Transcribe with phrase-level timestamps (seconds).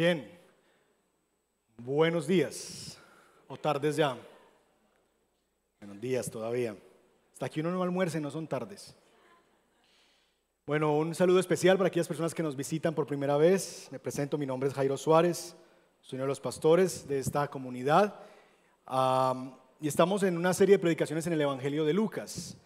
[0.00, 0.30] Bien,
[1.76, 2.96] buenos días
[3.48, 4.16] o tardes ya.
[5.80, 6.76] Buenos días todavía.
[7.32, 8.94] Hasta aquí uno no almuerce, no son tardes.
[10.68, 13.88] Bueno, un saludo especial para aquellas personas que nos visitan por primera vez.
[13.90, 15.56] Me presento, mi nombre es Jairo Suárez,
[16.00, 18.20] soy uno de los pastores de esta comunidad.
[19.80, 22.56] y estamos en una serie de predicaciones en el Evangelio de Lucas.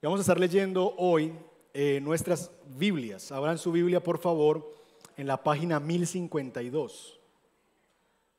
[0.00, 1.32] Y vamos a estar leyendo hoy
[1.74, 3.32] eh, nuestras Biblias.
[3.32, 4.77] Abran su Biblia, por favor,
[5.18, 7.18] en la página 1052.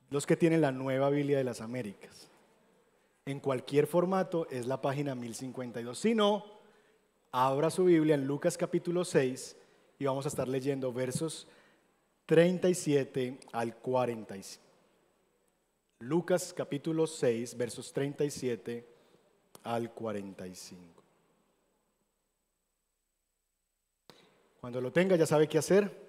[0.09, 2.29] Los que tienen la nueva Biblia de las Américas.
[3.25, 5.99] En cualquier formato es la página 1052.
[5.99, 6.45] Si no,
[7.31, 9.55] abra su Biblia en Lucas capítulo 6
[9.99, 11.47] y vamos a estar leyendo versos
[12.25, 14.63] 37 al 45.
[15.99, 18.87] Lucas capítulo 6, versos 37
[19.63, 21.03] al 45.
[24.61, 26.08] Cuando lo tenga ya sabe qué hacer.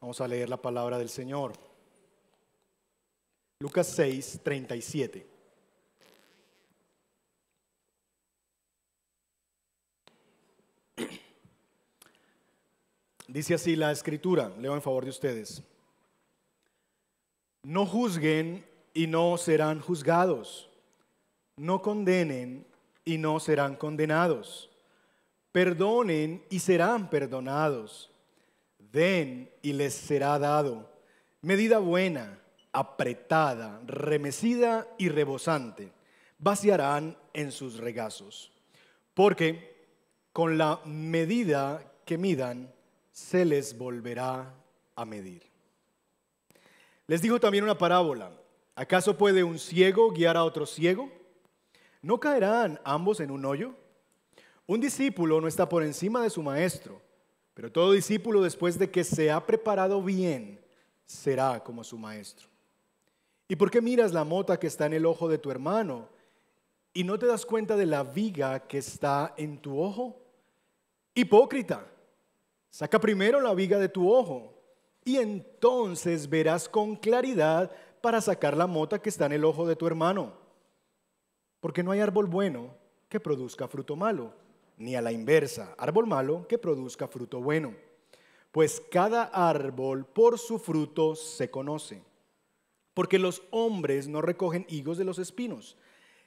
[0.00, 1.52] Vamos a leer la palabra del Señor.
[3.60, 5.26] Lucas 6, 37.
[13.28, 15.62] Dice así la escritura, leo en favor de ustedes.
[17.62, 20.68] No juzguen y no serán juzgados.
[21.56, 22.66] No condenen
[23.04, 24.70] y no serán condenados
[25.56, 28.10] Perdonen y serán perdonados.
[28.92, 30.90] Den y les será dado.
[31.42, 32.38] Medida buena,
[32.72, 35.92] apretada, remecida y rebosante,
[36.38, 38.52] vaciarán en sus regazos.
[39.14, 39.76] Porque
[40.32, 42.72] con la medida que midan,
[43.10, 44.54] se les volverá
[44.94, 45.42] a medir.
[47.06, 48.30] Les digo también una parábola.
[48.74, 51.10] ¿Acaso puede un ciego guiar a otro ciego?
[52.02, 53.74] ¿No caerán ambos en un hoyo?
[54.66, 57.00] Un discípulo no está por encima de su maestro,
[57.56, 60.60] pero todo discípulo después de que se ha preparado bien
[61.06, 62.48] será como su maestro.
[63.48, 66.06] ¿Y por qué miras la mota que está en el ojo de tu hermano
[66.92, 70.20] y no te das cuenta de la viga que está en tu ojo?
[71.14, 71.86] Hipócrita,
[72.68, 74.52] saca primero la viga de tu ojo
[75.02, 77.70] y entonces verás con claridad
[78.02, 80.34] para sacar la mota que está en el ojo de tu hermano.
[81.60, 82.74] Porque no hay árbol bueno
[83.08, 84.44] que produzca fruto malo
[84.76, 87.74] ni a la inversa, árbol malo que produzca fruto bueno.
[88.52, 92.02] Pues cada árbol por su fruto se conoce.
[92.94, 95.76] Porque los hombres no recogen higos de los espinos,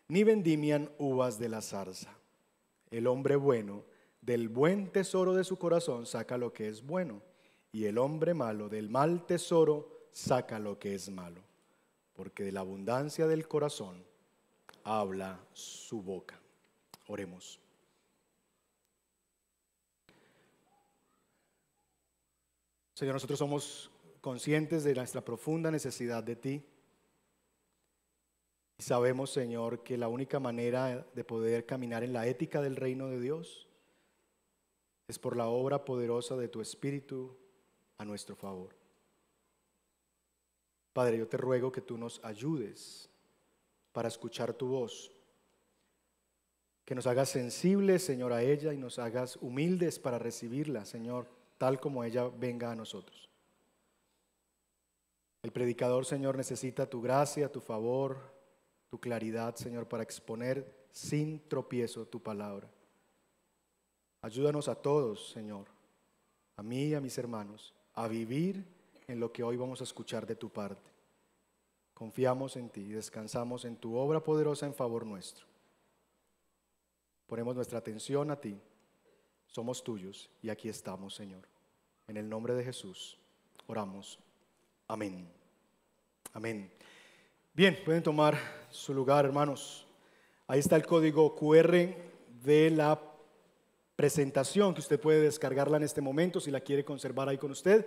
[0.07, 2.15] ni vendimian uvas de la zarza.
[2.91, 3.83] El hombre bueno
[4.21, 7.21] del buen tesoro de su corazón saca lo que es bueno,
[7.71, 11.41] y el hombre malo del mal tesoro saca lo que es malo.
[12.13, 14.03] Porque de la abundancia del corazón
[14.83, 16.39] habla su boca.
[17.07, 17.59] Oremos.
[22.99, 23.89] Señor, nosotros somos
[24.19, 26.65] conscientes de nuestra profunda necesidad de ti.
[28.77, 33.07] Y sabemos, Señor, que la única manera de poder caminar en la ética del reino
[33.07, 33.69] de Dios
[35.07, 37.37] es por la obra poderosa de tu Espíritu
[37.99, 38.75] a nuestro favor.
[40.91, 43.09] Padre, yo te ruego que tú nos ayudes
[43.93, 45.09] para escuchar tu voz,
[46.83, 51.79] que nos hagas sensibles, Señor, a ella y nos hagas humildes para recibirla, Señor tal
[51.79, 53.29] como ella venga a nosotros.
[55.43, 58.17] El predicador, Señor, necesita tu gracia, tu favor,
[58.89, 62.67] tu claridad, Señor, para exponer sin tropiezo tu palabra.
[64.21, 65.67] Ayúdanos a todos, Señor,
[66.55, 68.65] a mí y a mis hermanos, a vivir
[69.07, 70.89] en lo que hoy vamos a escuchar de tu parte.
[71.93, 75.45] Confiamos en ti y descansamos en tu obra poderosa en favor nuestro.
[77.27, 78.59] Ponemos nuestra atención a ti
[79.51, 81.47] somos tuyos y aquí estamos, Señor.
[82.07, 83.17] En el nombre de Jesús
[83.67, 84.19] oramos.
[84.87, 85.27] Amén.
[86.33, 86.71] Amén.
[87.53, 88.37] Bien, pueden tomar
[88.69, 89.85] su lugar, hermanos.
[90.47, 91.93] Ahí está el código QR
[92.43, 92.99] de la
[93.95, 97.85] presentación que usted puede descargarla en este momento si la quiere conservar ahí con usted,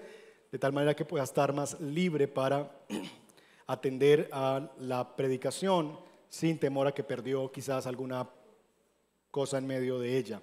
[0.51, 2.71] de tal manera que pueda estar más libre para
[3.67, 5.99] atender a la predicación
[6.29, 8.29] sin temor a que perdió quizás alguna
[9.31, 10.43] cosa en medio de ella.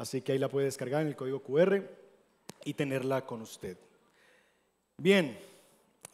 [0.00, 1.82] Así que ahí la puede descargar en el código QR
[2.64, 3.76] y tenerla con usted.
[4.96, 5.38] Bien,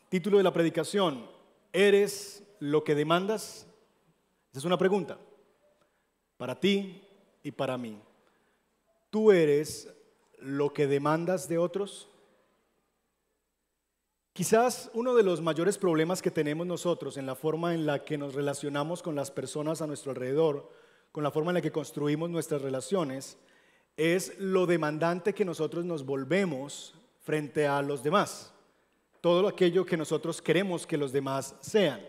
[0.09, 1.25] título de la predicación,
[1.73, 3.65] ¿eres lo que demandas?
[4.51, 5.21] Esa es una pregunta
[6.37, 7.01] para ti
[7.45, 7.97] y para mí.
[9.09, 9.89] ¿Tú eres
[10.41, 12.09] lo que demandas de otros?
[14.33, 18.19] Quizás uno de los mayores problemas que tenemos nosotros en la forma en la que
[18.19, 20.69] nos relacionamos con las personas a nuestro alrededor,
[21.13, 23.39] con la forma en la que construimos nuestras relaciones,
[23.97, 28.53] es lo demandante que nosotros nos volvemos frente a los demás.
[29.21, 32.01] todo aquello que nosotros queremos que los demás sean.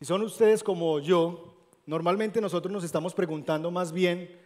[0.00, 1.54] Si son ustedes como yo,
[1.86, 4.36] normalmente nosotros nos estamos preguntando más bien,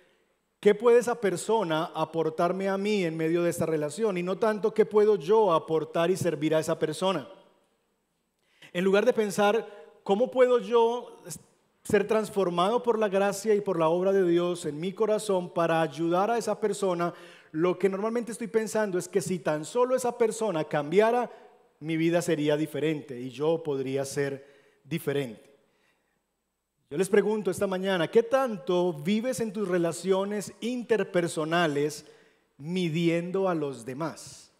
[0.60, 4.18] ¿qué puede esa persona aportarme a mí en medio de esta relación?
[4.18, 7.26] Y no tanto qué puedo yo aportar y servir a esa persona.
[8.74, 9.66] En lugar de pensar,
[10.02, 11.22] ¿cómo puedo yo
[11.84, 15.82] ser transformado por la gracia y por la obra de Dios en mi corazón para
[15.82, 17.12] ayudar a esa persona,
[17.52, 21.30] lo que normalmente estoy pensando es que si tan solo esa persona cambiara,
[21.80, 25.54] mi vida sería diferente y yo podría ser diferente.
[26.90, 32.06] Yo les pregunto esta mañana, ¿qué tanto vives en tus relaciones interpersonales
[32.56, 34.52] midiendo a los demás?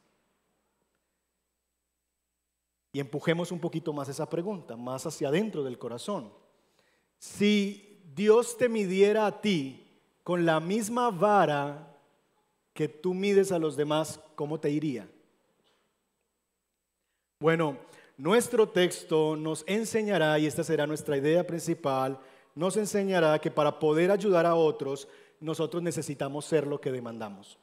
[2.92, 6.43] Y empujemos un poquito más esa pregunta, más hacia adentro del corazón.
[7.24, 9.82] Si Dios te midiera a ti
[10.22, 11.96] con la misma vara
[12.74, 15.08] que tú mides a los demás, ¿cómo te iría?
[17.40, 17.78] Bueno,
[18.18, 22.20] nuestro texto nos enseñará, y esta será nuestra idea principal,
[22.54, 25.08] nos enseñará que para poder ayudar a otros,
[25.40, 27.58] nosotros necesitamos ser lo que demandamos.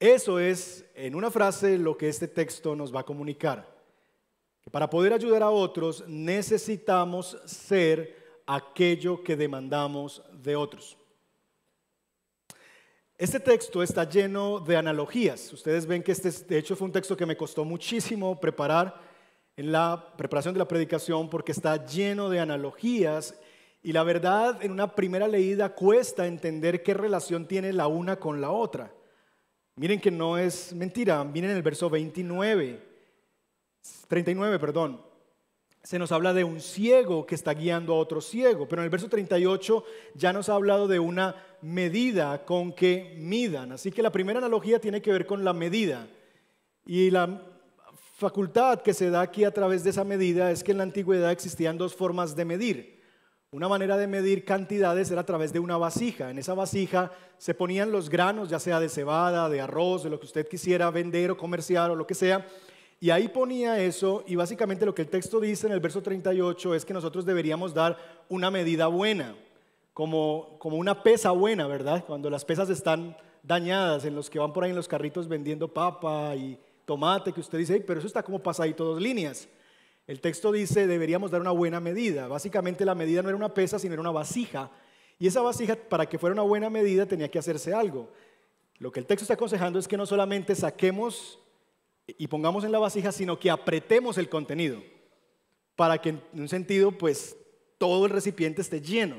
[0.00, 3.70] Eso es, en una frase, lo que este texto nos va a comunicar.
[4.62, 10.96] Que para poder ayudar a otros necesitamos ser aquello que demandamos de otros.
[13.16, 15.52] Este texto está lleno de analogías.
[15.52, 19.00] Ustedes ven que este, de hecho, fue un texto que me costó muchísimo preparar
[19.56, 23.38] en la preparación de la predicación porque está lleno de analogías
[23.82, 28.40] y la verdad en una primera leída cuesta entender qué relación tiene la una con
[28.40, 28.92] la otra.
[29.76, 32.82] Miren que no es mentira, miren el verso 29,
[34.08, 35.11] 39, perdón
[35.82, 38.90] se nos habla de un ciego que está guiando a otro ciego, pero en el
[38.90, 39.84] verso 38
[40.14, 43.72] ya nos ha hablado de una medida con que midan.
[43.72, 46.06] Así que la primera analogía tiene que ver con la medida.
[46.86, 47.42] Y la
[48.16, 51.32] facultad que se da aquí a través de esa medida es que en la antigüedad
[51.32, 53.02] existían dos formas de medir.
[53.50, 56.30] Una manera de medir cantidades era a través de una vasija.
[56.30, 60.20] En esa vasija se ponían los granos, ya sea de cebada, de arroz, de lo
[60.20, 62.46] que usted quisiera vender o comerciar o lo que sea,
[63.02, 66.72] y ahí ponía eso, y básicamente lo que el texto dice en el verso 38
[66.76, 69.34] es que nosotros deberíamos dar una medida buena,
[69.92, 72.04] como, como una pesa buena, ¿verdad?
[72.06, 75.66] Cuando las pesas están dañadas, en los que van por ahí en los carritos vendiendo
[75.66, 79.48] papa y tomate, que usted dice, pero eso está como pasadito dos líneas.
[80.06, 82.28] El texto dice, deberíamos dar una buena medida.
[82.28, 84.70] Básicamente la medida no era una pesa, sino era una vasija.
[85.18, 88.12] Y esa vasija, para que fuera una buena medida, tenía que hacerse algo.
[88.78, 91.40] Lo que el texto está aconsejando es que no solamente saquemos
[92.06, 94.82] y pongamos en la vasija, sino que apretemos el contenido
[95.76, 97.36] para que en un sentido pues
[97.78, 99.16] todo el recipiente esté lleno.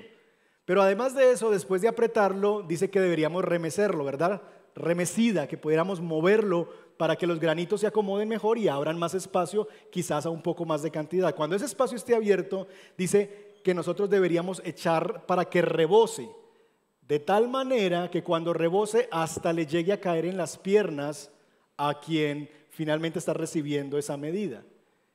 [0.65, 4.41] Pero además de eso, después de apretarlo, dice que deberíamos remecerlo, ¿verdad?
[4.75, 9.67] Remecida, que pudiéramos moverlo para que los granitos se acomoden mejor y abran más espacio,
[9.91, 11.35] quizás a un poco más de cantidad.
[11.35, 16.29] Cuando ese espacio esté abierto, dice que nosotros deberíamos echar para que rebose,
[17.01, 21.29] de tal manera que cuando rebose hasta le llegue a caer en las piernas
[21.75, 24.63] a quien finalmente está recibiendo esa medida.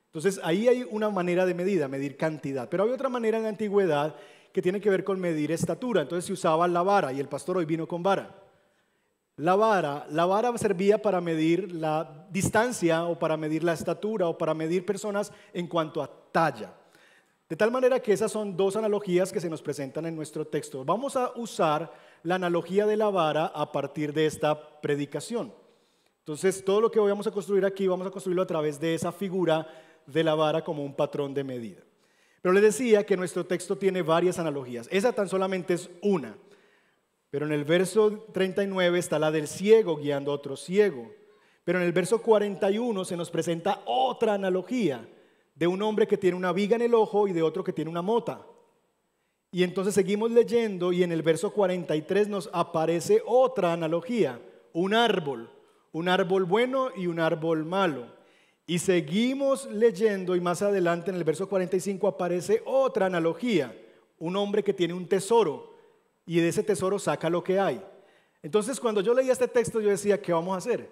[0.06, 2.69] Entonces ahí hay una manera de medida, medir cantidad.
[2.69, 4.14] Pero hay otra manera en la antigüedad
[4.52, 6.02] que tiene que ver con medir estatura.
[6.02, 8.34] Entonces se usaba la vara y el pastor hoy vino con vara.
[9.37, 14.38] La vara, la vara servía para medir la distancia o para medir la estatura o
[14.38, 16.72] para medir personas en cuanto a talla.
[17.48, 20.84] De tal manera que esas son dos analogías que se nos presentan en nuestro texto.
[20.84, 25.53] Vamos a usar la analogía de la vara a partir de esta predicación.
[26.29, 29.11] Entonces, todo lo que vamos a construir aquí, vamos a construirlo a través de esa
[29.13, 29.67] figura
[30.05, 31.82] de la vara como un patrón de medida.
[32.43, 34.89] Pero le decía que nuestro texto tiene varias analogías.
[34.93, 36.37] Esa tan solamente es una.
[37.31, 41.11] Pero en el verso 39 está la del ciego guiando a otro ciego.
[41.65, 45.08] Pero en el verso 41 se nos presenta otra analogía
[45.55, 47.91] de un hombre que tiene una viga en el ojo y de otro que tiene
[47.91, 48.44] una mota.
[49.51, 54.39] Y entonces seguimos leyendo y en el verso 43 nos aparece otra analogía,
[54.75, 55.53] un árbol
[55.98, 58.06] un árbol bueno y un árbol malo.
[58.69, 63.76] Y seguimos leyendo y más adelante en el verso 45 aparece otra analogía,
[64.20, 65.74] un hombre que tiene un tesoro
[66.24, 67.82] y de ese tesoro saca lo que hay.
[68.43, 70.88] Entonces cuando yo leía este texto yo decía, ¿qué vamos a hacer?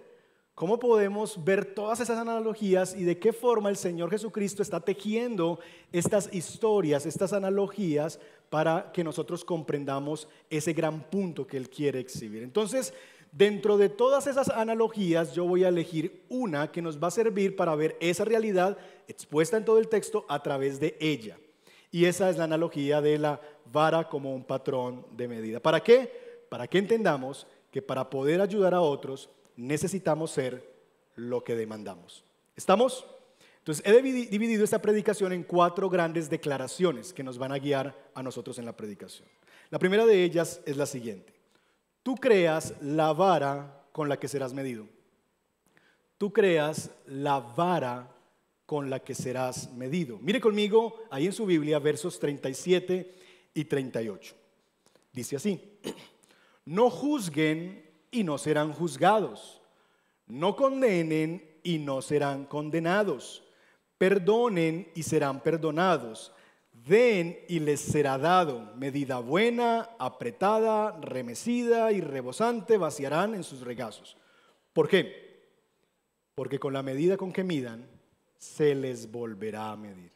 [0.57, 5.61] ¿Cómo podemos ver todas esas analogías y de qué forma el Señor Jesucristo está tejiendo
[5.93, 8.19] estas historias, estas analogías
[8.51, 12.43] para que nosotros comprendamos ese gran punto que Él quiere exhibir?
[12.43, 12.93] Entonces,
[13.37, 17.55] Dentro de todas esas analogías yo voy a elegir una que nos va a servir
[17.55, 18.79] para ver esa realidad
[19.09, 21.37] expuesta en todo el texto a través de ella.
[21.91, 23.39] Y esa es la analogía de la
[23.71, 25.61] vara como un patrón de medida.
[25.61, 26.47] ¿Para qué?
[26.49, 30.67] Para que entendamos que para poder ayudar a otros necesitamos ser
[31.15, 32.25] lo que demandamos.
[32.57, 33.05] ¿Estamos?
[33.59, 38.23] Entonces, he dividido esta predicación en cuatro grandes declaraciones que nos van a guiar a
[38.23, 39.29] nosotros en la predicación.
[39.69, 41.36] La primera de ellas es la siguiente.
[42.07, 44.87] Tú creas la vara con la que serás medido.
[46.19, 48.15] Tú creas la vara
[48.65, 50.17] con la que serás medido.
[50.21, 53.13] Mire conmigo ahí en su Biblia versos 37
[53.55, 54.37] y 38.
[55.13, 55.81] Dice así,
[56.65, 59.61] no juzguen y no serán juzgados,
[60.29, 63.43] no condenen y no serán condenados,
[63.99, 66.33] perdonen y serán perdonados,
[66.87, 74.17] den y les será dado, medida buena, apretada, remecida y rebosante vaciarán en sus regazos.
[74.73, 75.49] ¿Por qué?
[76.35, 77.89] Porque con la medida con que midan,
[78.39, 80.13] se les volverá a medir.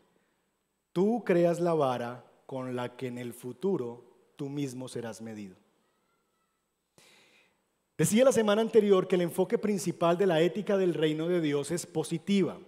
[0.93, 4.05] Tú creas la vara con la que en el futuro
[4.37, 5.57] tú mismo serás medido.
[7.99, 11.71] Decía la semana anterior que el enfoque principal de la ética del reino de Dios
[11.71, 12.59] es positiva,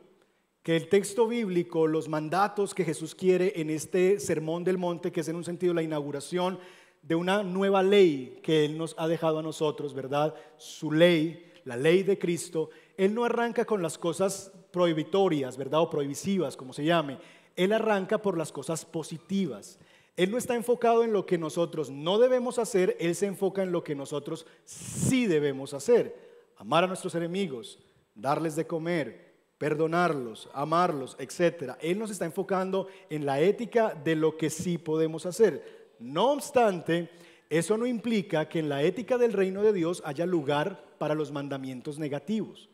[0.62, 5.20] que el texto bíblico, los mandatos que Jesús quiere en este sermón del monte, que
[5.20, 6.58] es en un sentido la inauguración
[7.02, 10.34] de una nueva ley que Él nos ha dejado a nosotros, ¿verdad?
[10.56, 15.80] Su ley, la ley de Cristo, Él no arranca con las cosas prohibitorias, ¿verdad?
[15.80, 17.18] O prohibitivas, como se llame.
[17.56, 19.80] Él arranca por las cosas positivas.
[20.16, 23.72] Él no está enfocado en lo que nosotros no debemos hacer, Él se enfoca en
[23.72, 26.30] lo que nosotros sí debemos hacer.
[26.56, 27.80] Amar a nuestros enemigos,
[28.14, 29.31] darles de comer,
[29.62, 31.74] perdonarlos, amarlos, etc.
[31.80, 35.94] Él nos está enfocando en la ética de lo que sí podemos hacer.
[36.00, 37.10] No obstante,
[37.48, 41.30] eso no implica que en la ética del reino de Dios haya lugar para los
[41.30, 42.70] mandamientos negativos,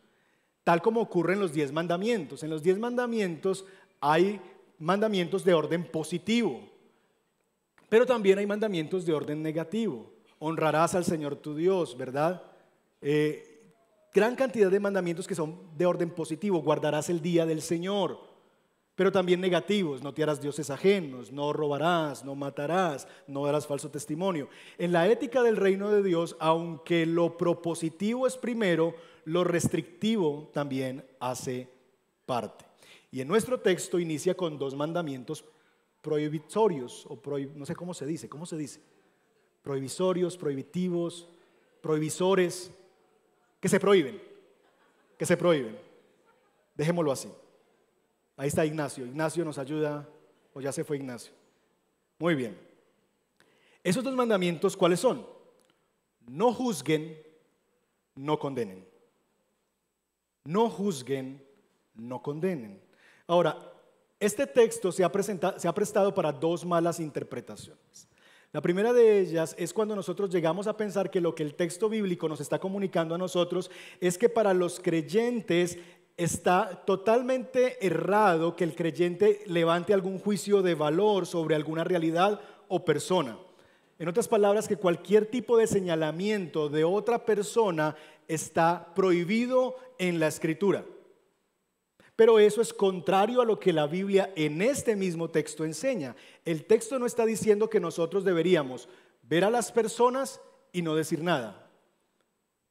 [0.65, 2.43] tal como ocurre en los diez mandamientos.
[2.43, 3.67] En los diez mandamientos
[4.01, 4.41] hay
[4.79, 6.71] mandamientos de orden positivo,
[7.91, 10.11] pero también hay mandamientos de orden negativo.
[10.39, 12.43] Honrarás al Señor tu Dios, ¿verdad?
[13.03, 13.48] Eh,
[14.19, 16.61] gran cantidad de mandamientos que son de orden positivo.
[16.61, 18.19] Guardarás el día del Señor.
[18.97, 20.03] Pero también negativos.
[20.03, 24.49] No te dioses ajenos, no robarás, no matarás, no darás falso testimonio.
[24.77, 31.05] En la ética del reino de Dios, aunque lo propositivo es primero, lo restrictivo también
[31.21, 31.69] hace
[32.27, 32.65] parte.
[33.13, 35.45] Y en nuestro texto inicia con dos mandamientos
[36.03, 37.21] prohibitorios, o
[37.55, 38.81] no sé cómo se dice, ¿cómo se dice?
[39.63, 41.29] Prohibitorios, prohibitivos,
[41.81, 42.73] prohibisores,
[43.61, 44.21] que se prohíben,
[45.17, 45.79] que se prohíben.
[46.75, 47.29] Dejémoslo así.
[48.37, 49.05] Ahí está Ignacio.
[49.05, 50.09] Ignacio nos ayuda,
[50.55, 51.33] o ya se fue Ignacio.
[52.19, 52.59] Muy bien.
[53.83, 55.27] Esos dos mandamientos, ¿cuáles son?
[56.27, 57.21] No juzguen,
[58.15, 58.87] no condenen.
[60.45, 61.45] No juzguen,
[61.95, 62.81] no condenen.
[63.27, 63.59] Ahora,
[64.21, 65.11] este texto se ha,
[65.59, 68.09] se ha prestado para dos malas interpretaciones.
[68.53, 71.91] La primera de ellas es cuando nosotros llegamos a pensar que lo que el texto
[71.91, 75.79] bíblico nos está comunicando a nosotros es que para los creyentes
[76.17, 82.87] está totalmente errado que el creyente levante algún juicio de valor sobre alguna realidad o
[82.87, 83.37] persona.
[83.99, 87.97] En otras palabras, que cualquier tipo de señalamiento de otra persona
[88.29, 90.87] está prohibido en la escritura.
[92.19, 96.17] Pero eso es contrario a lo que la Biblia en este mismo texto enseña.
[96.45, 98.89] El texto no está diciendo que nosotros deberíamos
[99.23, 100.41] ver a las personas
[100.73, 101.71] y no decir nada.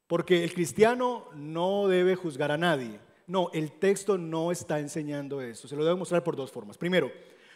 [0.06, 3.00] Porque el cristiano no debe juzgar a nadie.
[3.26, 5.70] No, el texto no está enseñando eso.
[5.70, 6.78] Se lo debo mostrar por dos formas.
[6.78, 7.10] Primero,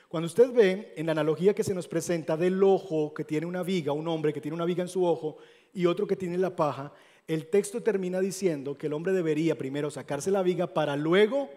[0.07, 3.63] cuando usted ve en la analogía que se nos presenta del ojo que tiene una
[3.63, 5.39] viga, un hombre que tiene una viga en su ojo
[5.74, 6.93] y otro que tiene la paja,
[7.27, 11.50] el texto termina diciendo que el hombre debería primero sacarse la viga para luego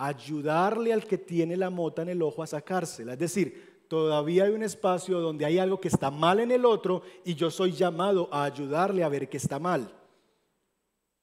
[0.00, 3.12] ayudarle al que tiene la mota en el ojo a sacársela.
[3.12, 7.02] Es decir, todavía hay un espacio donde hay algo que está mal en el otro
[7.22, 9.92] y yo soy llamado a ayudarle a ver que está mal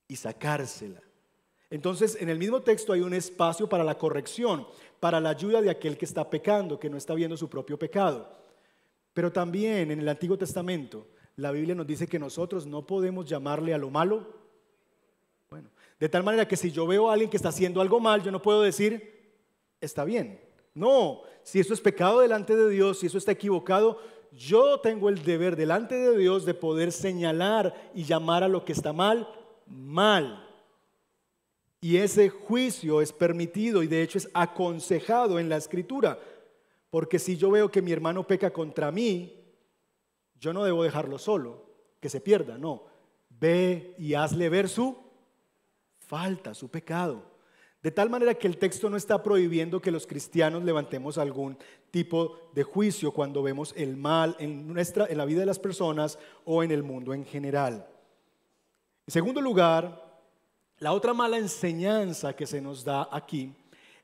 [0.07, 1.01] y sacársela.
[1.71, 4.67] Entonces, en el mismo texto hay un espacio para la corrección,
[4.99, 8.29] para la ayuda de aquel que está pecando, que no está viendo su propio pecado.
[9.11, 13.73] Pero también en el Antiguo Testamento, la Biblia nos dice que nosotros no podemos llamarle
[13.73, 14.46] a lo malo
[15.99, 18.31] de tal manera que si yo veo a alguien que está haciendo algo mal, yo
[18.31, 19.33] no puedo decir,
[19.81, 20.39] está bien.
[20.73, 23.99] No, si eso es pecado delante de Dios, si eso está equivocado,
[24.31, 28.73] yo tengo el deber delante de Dios de poder señalar y llamar a lo que
[28.73, 29.27] está mal,
[29.65, 30.47] mal.
[31.81, 36.19] Y ese juicio es permitido y de hecho es aconsejado en la escritura.
[36.91, 39.33] Porque si yo veo que mi hermano peca contra mí,
[40.39, 41.65] yo no debo dejarlo solo,
[41.99, 42.83] que se pierda, no.
[43.29, 45.06] Ve y hazle ver su
[46.07, 47.37] falta, su pecado.
[47.83, 51.57] De tal manera que el texto no está prohibiendo que los cristianos levantemos algún
[51.91, 56.17] tipo de juicio cuando vemos el mal en, nuestra, en la vida de las personas
[56.43, 57.87] o en el mundo en general.
[59.05, 60.07] En segundo lugar,
[60.79, 63.51] La otra mala enseñanza que se nos da aquí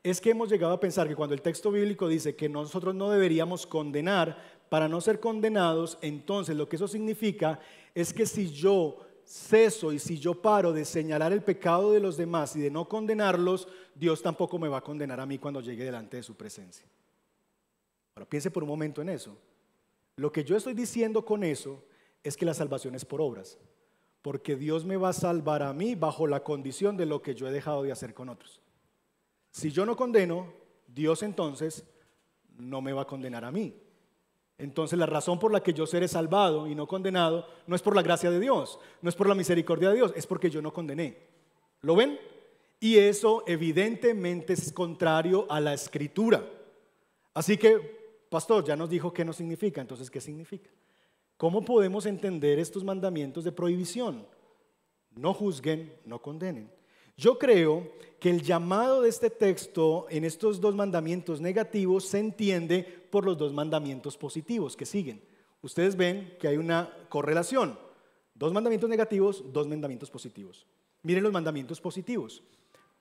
[0.01, 3.11] es que hemos llegado a pensar que cuando el texto bíblico dice que nosotros no
[3.11, 4.35] deberíamos condenar
[4.69, 7.59] para no ser condenados, entonces lo que eso significa
[7.93, 12.17] es que si yo ceso y si yo paro de señalar el pecado de los
[12.17, 15.83] demás y de no condenarlos, Dios tampoco me va a condenar a mí cuando llegue
[15.83, 16.85] delante de su presencia.
[18.15, 19.37] Ahora piense por un momento en eso.
[20.15, 21.83] Lo que yo estoy diciendo con eso
[22.23, 23.57] es que la salvación es por obras,
[24.21, 27.47] porque Dios me va a salvar a mí bajo la condición de lo que yo
[27.47, 28.61] he dejado de hacer con otros.
[29.51, 30.53] Si yo no condeno,
[30.87, 31.85] Dios entonces
[32.57, 33.75] no me va a condenar a mí.
[34.57, 37.95] Entonces la razón por la que yo seré salvado y no condenado no es por
[37.95, 40.73] la gracia de Dios, no es por la misericordia de Dios, es porque yo no
[40.73, 41.17] condené.
[41.81, 42.19] ¿Lo ven?
[42.79, 46.45] Y eso evidentemente es contrario a la escritura.
[47.33, 50.67] Así que Pastor, ya nos dijo qué no significa, entonces, ¿qué significa?
[51.37, 54.25] ¿Cómo podemos entender estos mandamientos de prohibición?
[55.11, 56.67] No juzguen, no condenen.
[57.15, 62.83] Yo creo que el llamado de este texto en estos dos mandamientos negativos se entiende
[62.83, 65.21] por los dos mandamientos positivos que siguen.
[65.61, 67.77] Ustedes ven que hay una correlación.
[68.33, 70.65] Dos mandamientos negativos, dos mandamientos positivos.
[71.03, 72.41] Miren los mandamientos positivos.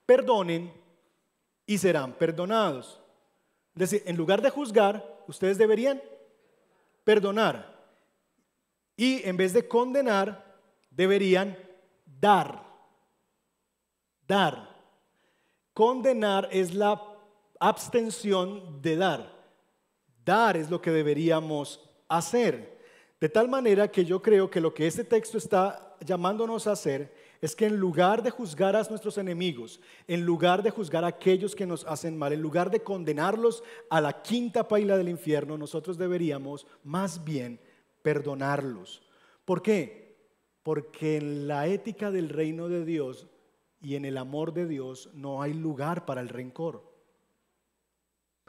[0.04, 0.72] Perdonen
[1.66, 3.00] y serán perdonados.
[3.74, 6.02] Es decir, en lugar de juzgar, ustedes deberían
[7.04, 7.80] perdonar.
[8.96, 11.56] Y en vez de condenar, deberían
[12.20, 12.71] dar.
[15.74, 17.00] Condenar es la
[17.58, 19.32] abstención de dar.
[20.24, 22.80] Dar es lo que deberíamos hacer.
[23.20, 27.12] De tal manera que yo creo que lo que este texto está llamándonos a hacer
[27.40, 31.54] es que en lugar de juzgar a nuestros enemigos, en lugar de juzgar a aquellos
[31.54, 35.98] que nos hacen mal, en lugar de condenarlos a la quinta paila del infierno, nosotros
[35.98, 37.60] deberíamos más bien
[38.02, 39.02] perdonarlos.
[39.44, 40.16] ¿Por qué?
[40.62, 43.26] Porque en la ética del reino de Dios
[43.82, 46.90] y en el amor de Dios no hay lugar para el rencor.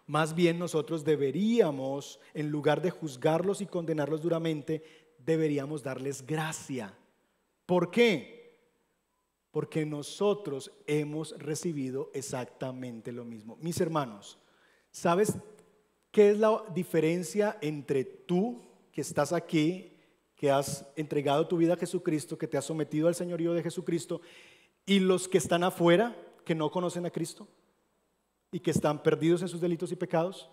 [0.06, 4.84] Más bien nosotros deberíamos, en lugar de juzgarlos y condenarlos duramente,
[5.18, 6.94] deberíamos darles gracia.
[7.66, 8.44] ¿Por qué?
[9.54, 13.56] porque nosotros hemos recibido exactamente lo mismo.
[13.62, 14.40] Mis hermanos,
[14.90, 15.36] ¿sabes
[16.10, 19.92] qué es la diferencia entre tú que estás aquí,
[20.36, 24.22] que has entregado tu vida a Jesucristo, que te has sometido al señorío de Jesucristo,
[24.86, 26.16] y los que están afuera,
[26.46, 27.48] que no conocen a Cristo
[28.52, 30.50] y que están perdidos en sus delitos y pecados?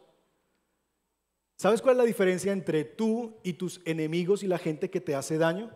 [1.56, 5.14] ¿Sabes cuál es la diferencia entre tú y tus enemigos y la gente que te
[5.14, 5.70] hace daño?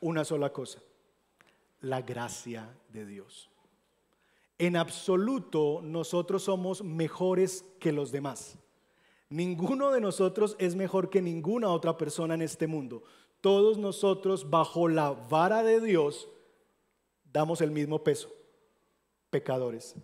[0.00, 0.82] Una sola cosa
[1.82, 3.50] la gracia de Dios.
[4.58, 8.56] En absoluto nosotros somos mejores que los demás.
[9.28, 13.02] Ninguno de nosotros es mejor que ninguna otra persona en este mundo.
[13.40, 16.28] Todos nosotros bajo la vara de Dios
[17.32, 18.32] damos el mismo peso,
[19.30, 19.94] pecadores.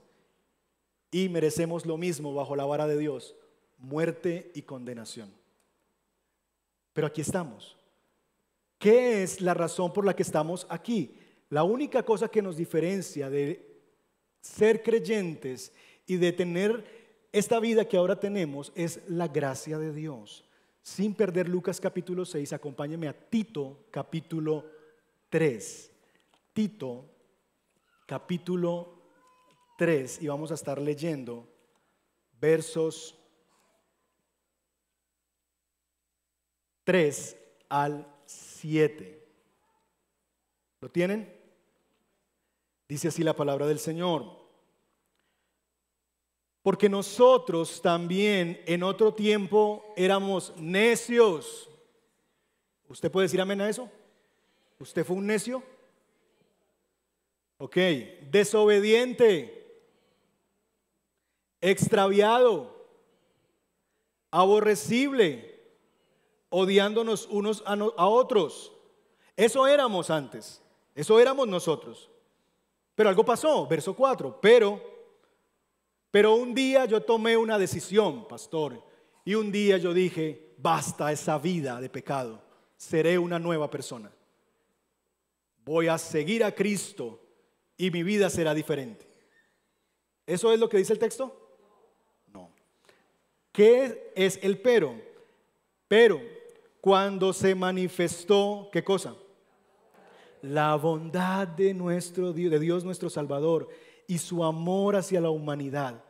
[1.11, 3.35] Y merecemos lo mismo bajo la vara de Dios,
[3.79, 5.33] muerte y condenación.
[6.93, 7.77] Pero aquí estamos.
[8.79, 11.17] ¿Qué es la razón por la que estamos aquí?
[11.51, 13.67] La única cosa que nos diferencia de
[14.41, 15.73] ser creyentes
[16.07, 16.85] y de tener
[17.33, 20.45] esta vida que ahora tenemos es la gracia de Dios.
[20.83, 24.65] Sin perder Lucas capítulo 6, acompáñeme a Tito capítulo
[25.29, 25.91] 3.
[26.53, 27.18] Tito
[28.09, 28.89] capítulo
[29.77, 31.47] 3 y vamos a estar leyendo
[32.41, 33.15] versos
[36.85, 37.37] 3
[37.69, 39.29] al 7.
[40.81, 41.31] ¿Lo tienen?
[42.89, 44.25] Dice así la palabra del Señor.
[46.63, 51.69] Porque nosotros también en otro tiempo éramos necios.
[52.89, 53.91] ¿Usted puede decir amén a eso?
[54.79, 55.63] ¿Usted fue un necio?
[57.61, 57.77] Ok,
[58.31, 59.83] desobediente,
[61.61, 62.87] extraviado,
[64.31, 65.61] aborrecible,
[66.51, 68.73] odiándonos unos a, otros.
[69.37, 70.63] Eso éramos antes,
[70.95, 72.09] eso éramos nosotros.
[72.95, 74.81] Pero algo pasó, verso 4, pero,
[76.13, 78.85] pero un día yo tomé una decisión, pastor,
[79.25, 82.41] y un día yo dije, basta esa vida de pecado,
[82.77, 84.13] seré una nueva persona.
[85.65, 87.28] Voy a seguir a Cristo
[87.79, 89.07] y mi vida será diferente.
[90.27, 91.57] ¿Eso es lo que dice el texto?
[92.27, 92.53] No.
[93.53, 95.01] ¿Qué es el pero?
[95.89, 96.21] Pero
[96.83, 99.17] cuando se manifestó, ¿qué cosa?
[100.43, 103.69] la bondad de nuestro Dios, de Dios nuestro Salvador
[104.07, 106.03] y su amor hacia la humanidad.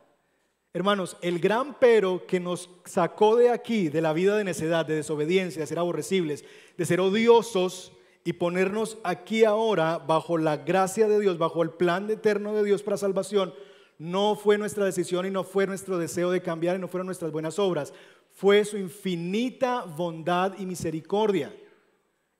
[0.71, 4.95] Hermanos, el gran pero que nos sacó de aquí, de la vida de necedad, de
[4.95, 6.45] desobediencia, de ser aborrecibles,
[6.77, 7.91] de ser odiosos
[8.29, 12.83] y ponernos aquí ahora bajo la gracia de Dios, bajo el plan eterno de Dios
[12.83, 13.55] para salvación,
[13.97, 17.31] no fue nuestra decisión y no fue nuestro deseo de cambiar y no fueron nuestras
[17.31, 17.91] buenas obras,
[18.29, 21.51] fue su infinita bondad y misericordia.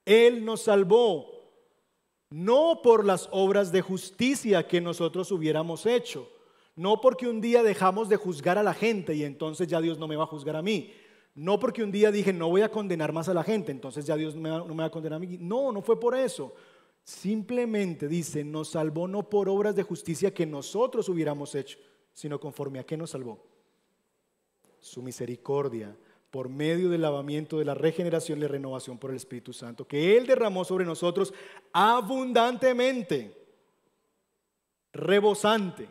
[0.05, 1.25] Él nos salvó,
[2.29, 6.29] no por las obras de justicia que nosotros hubiéramos hecho,
[6.75, 10.07] no porque un día dejamos de juzgar a la gente y entonces ya Dios no
[10.07, 10.93] me va a juzgar a mí,
[11.39, 14.17] no porque un día dije no voy a condenar más a la gente, entonces ya
[14.17, 15.37] Dios no me va, a condenar a mí.
[15.39, 16.53] No, no fue por eso.
[17.01, 21.79] Simplemente dice, nos salvó no por obras de justicia que nosotros hubiéramos hecho,
[22.11, 23.41] sino conforme a qué nos salvó.
[24.81, 25.95] Su misericordia
[26.29, 30.27] por medio del lavamiento de la regeneración y renovación por el Espíritu Santo, que Él
[30.27, 31.33] derramó sobre nosotros
[31.71, 33.33] abundantemente,
[34.91, 35.87] rebosante,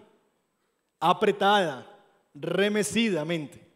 [1.01, 1.99] apretada,
[2.35, 3.68] remecidamente,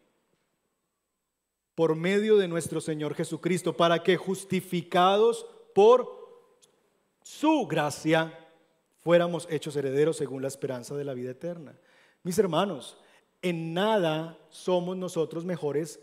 [1.74, 6.22] por medio de nuestro Señor Jesucristo, para que justificados por
[7.22, 8.38] su gracia,
[9.00, 11.78] fuéramos hechos herederos según la esperanza de la vida eterna.
[12.22, 12.96] Mis hermanos,
[13.40, 15.98] en nada somos nosotros mejores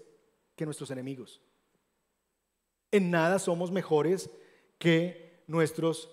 [0.55, 1.41] que nuestros enemigos.
[2.91, 4.29] En nada somos mejores
[4.77, 6.09] que nuestros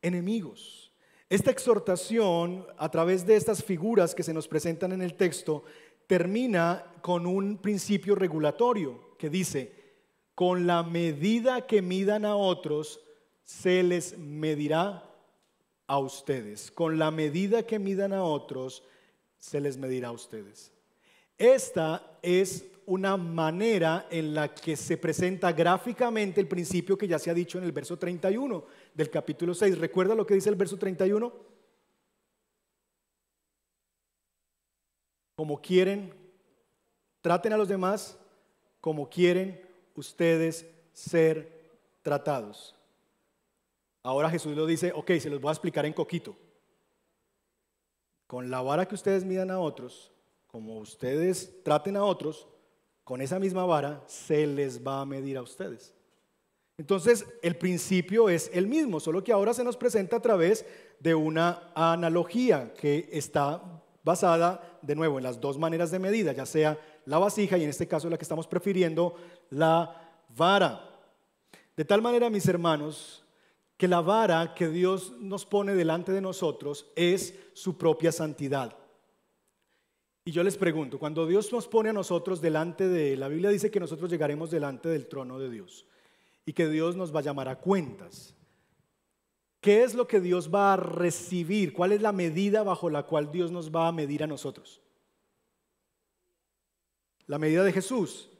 [0.00, 0.92] enemigos.
[1.28, 5.64] Esta exhortación, a través de estas figuras que se nos presentan en el texto,
[6.10, 9.72] termina con un principio regulatorio que dice,
[10.34, 13.00] con la medida que midan a otros,
[13.44, 15.08] se les medirá
[15.86, 16.72] a ustedes.
[16.72, 18.82] Con la medida que midan a otros,
[19.38, 20.72] se les medirá a ustedes.
[21.38, 27.30] Esta es una manera en la que se presenta gráficamente el principio que ya se
[27.30, 29.78] ha dicho en el verso 31 del capítulo 6.
[29.78, 31.49] ¿Recuerda lo que dice el verso 31?
[35.40, 36.12] Como quieren,
[37.22, 38.18] traten a los demás
[38.78, 39.58] como quieren
[39.94, 41.70] ustedes ser
[42.02, 42.76] tratados.
[44.02, 46.36] Ahora Jesús lo dice, ok, se los voy a explicar en coquito.
[48.26, 50.12] Con la vara que ustedes midan a otros,
[50.46, 52.46] como ustedes traten a otros,
[53.02, 55.94] con esa misma vara se les va a medir a ustedes.
[56.76, 60.66] Entonces, el principio es el mismo, solo que ahora se nos presenta a través
[60.98, 66.46] de una analogía que está basada, de nuevo, en las dos maneras de medida, ya
[66.46, 69.14] sea la vasija y en este caso la que estamos prefiriendo,
[69.50, 70.88] la vara.
[71.76, 73.24] De tal manera, mis hermanos,
[73.76, 78.76] que la vara que Dios nos pone delante de nosotros es su propia santidad.
[80.24, 83.70] Y yo les pregunto, cuando Dios nos pone a nosotros delante de, la Biblia dice
[83.70, 85.86] que nosotros llegaremos delante del trono de Dios
[86.44, 88.36] y que Dios nos va a llamar a cuentas.
[89.60, 91.72] ¿Qué es lo que Dios va a recibir?
[91.72, 94.80] ¿Cuál es la medida bajo la cual Dios nos va a medir a nosotros?
[97.26, 98.30] La medida de Jesús.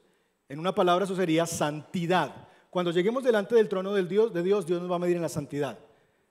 [0.49, 2.49] En una palabra eso sería santidad.
[2.69, 5.29] Cuando lleguemos delante del trono Dios, de Dios, Dios nos va a medir en la
[5.29, 5.77] santidad.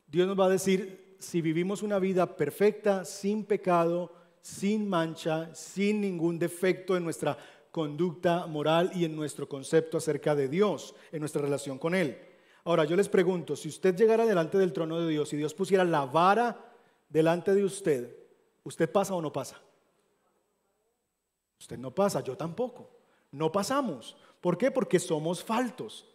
[0.09, 6.01] Dios nos va a decir si vivimos una vida perfecta, sin pecado, sin mancha, sin
[6.01, 7.39] ningún defecto en nuestra
[7.71, 12.19] conducta moral y en nuestro concepto acerca de Dios, en nuestra relación con Él.
[12.65, 15.85] Ahora, yo les pregunto, si usted llegara delante del trono de Dios y Dios pusiera
[15.85, 16.73] la vara
[17.09, 18.17] delante de usted,
[18.65, 19.61] ¿usted pasa o no pasa?
[21.59, 22.91] Usted no pasa, yo tampoco.
[23.33, 24.17] No pasamos.
[24.41, 24.71] ¿Por qué?
[24.71, 26.07] Porque somos faltos.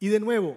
[0.00, 0.56] Y de nuevo,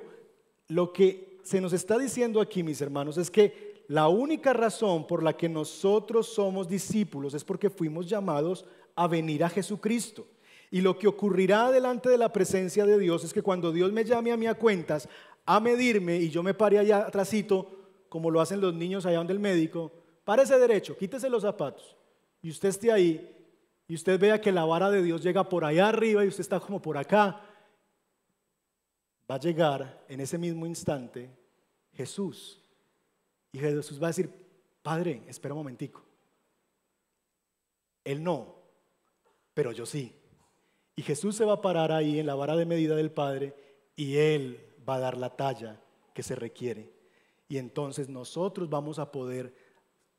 [0.67, 5.23] lo que se nos está diciendo aquí, mis hermanos, es que la única razón por
[5.23, 10.28] la que nosotros somos discípulos es porque fuimos llamados a venir a Jesucristo.
[10.71, 14.06] Y lo que ocurrirá delante de la presencia de Dios es que cuando Dios me
[14.06, 15.10] llame a mí a cuentas,
[15.52, 19.34] a medirme y yo me pare allá atrásito, como lo hacen los niños allá donde
[19.34, 19.92] el médico,
[20.24, 21.98] párese derecho, quítese los zapatos
[22.40, 23.36] y usted esté ahí
[23.88, 26.60] y usted vea que la vara de Dios llega por allá arriba y usted está
[26.60, 27.42] como por acá
[29.30, 31.32] va a llegar en ese mismo instante
[31.94, 32.64] Jesús.
[33.52, 34.30] Y Jesús va a decir,
[34.84, 36.06] Padre, espera un momentico.
[38.04, 38.56] Él no,
[39.56, 40.14] pero yo sí.
[40.96, 43.56] Y Jesús se va a parar ahí en la vara de medida del Padre
[43.96, 45.82] y Él va a dar la talla
[46.13, 46.92] que se requiere.
[47.48, 49.54] Y entonces nosotros vamos a poder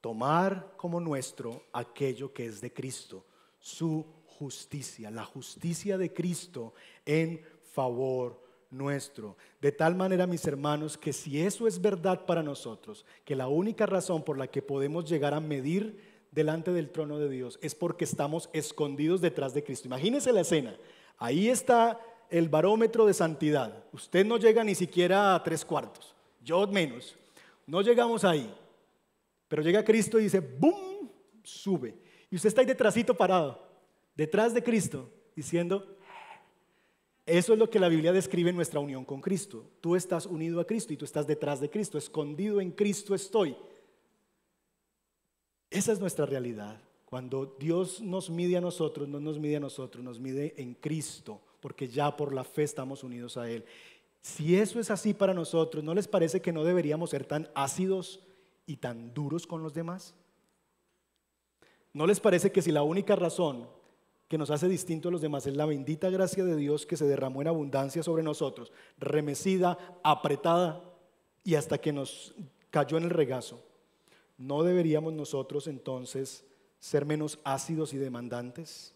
[0.00, 3.24] tomar como nuestro aquello que es de Cristo,
[3.58, 7.42] su justicia, la justicia de Cristo en
[7.72, 9.36] favor nuestro.
[9.60, 13.86] De tal manera, mis hermanos, que si eso es verdad para nosotros, que la única
[13.86, 18.04] razón por la que podemos llegar a medir delante del trono de Dios es porque
[18.04, 19.88] estamos escondidos detrás de Cristo.
[19.88, 20.76] Imagínense la escena.
[21.18, 23.84] Ahí está el barómetro de santidad.
[23.92, 26.14] Usted no llega ni siquiera a tres cuartos.
[26.42, 27.16] Yo menos.
[27.66, 28.52] No llegamos ahí.
[29.48, 31.10] Pero llega Cristo y dice, ¡boom!
[31.42, 31.94] Sube.
[32.30, 33.60] Y usted está ahí detrásito parado,
[34.14, 35.96] detrás de Cristo, diciendo,
[37.26, 39.64] Eso es lo que la Biblia describe en nuestra unión con Cristo.
[39.80, 43.56] Tú estás unido a Cristo y tú estás detrás de Cristo, escondido en Cristo estoy.
[45.68, 46.80] Esa es nuestra realidad.
[47.04, 51.40] Cuando Dios nos mide a nosotros, no nos mide a nosotros, nos mide en Cristo,
[51.60, 53.64] porque ya por la fe estamos unidos a Él.
[54.22, 58.20] Si eso es así para nosotros, ¿no les parece que no deberíamos ser tan ácidos
[58.66, 60.14] y tan duros con los demás?
[61.92, 63.68] ¿No les parece que si la única razón
[64.28, 67.06] que nos hace distinto a los demás es la bendita gracia de Dios que se
[67.06, 70.84] derramó en abundancia sobre nosotros, remecida, apretada
[71.42, 72.34] y hasta que nos
[72.70, 73.60] cayó en el regazo?
[74.38, 76.44] ¿No deberíamos nosotros entonces
[76.78, 78.94] ser menos ácidos y demandantes?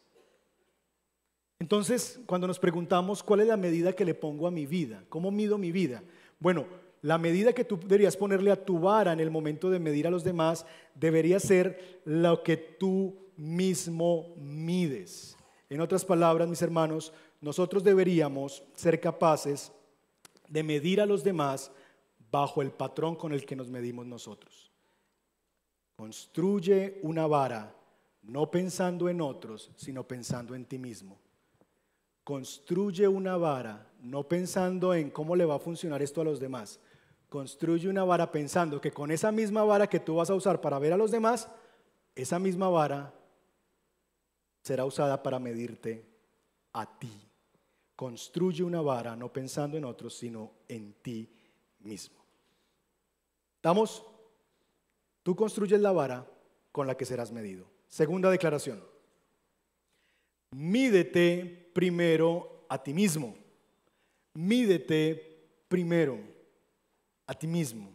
[1.59, 5.31] Entonces, cuando nos preguntamos cuál es la medida que le pongo a mi vida, ¿cómo
[5.31, 6.03] mido mi vida?
[6.39, 6.67] Bueno,
[7.03, 10.11] la medida que tú deberías ponerle a tu vara en el momento de medir a
[10.11, 15.37] los demás debería ser lo que tú mismo mides.
[15.69, 19.71] En otras palabras, mis hermanos, nosotros deberíamos ser capaces
[20.49, 21.71] de medir a los demás
[22.31, 24.71] bajo el patrón con el que nos medimos nosotros.
[25.97, 27.75] Construye una vara
[28.23, 31.19] no pensando en otros, sino pensando en ti mismo.
[32.25, 36.81] Construye una vara no pensando en cómo le va a funcionar esto a los demás.
[37.29, 40.79] Construye una vara pensando que con esa misma vara que tú vas a usar para
[40.79, 41.49] ver a los demás,
[42.15, 43.13] esa misma vara
[44.63, 46.07] será usada para medirte
[46.73, 47.13] a ti.
[47.97, 51.31] Construye una vara no pensando en otros, sino en ti
[51.81, 52.25] mismo.
[53.57, 54.05] ¿Estamos?
[55.23, 56.27] Tú construyes la vara
[56.73, 57.67] con la que serás medido.
[57.89, 58.85] Segunda declaración.
[60.51, 63.35] Mídete primero a ti mismo.
[64.33, 66.19] Mídete primero
[67.27, 67.95] a ti mismo.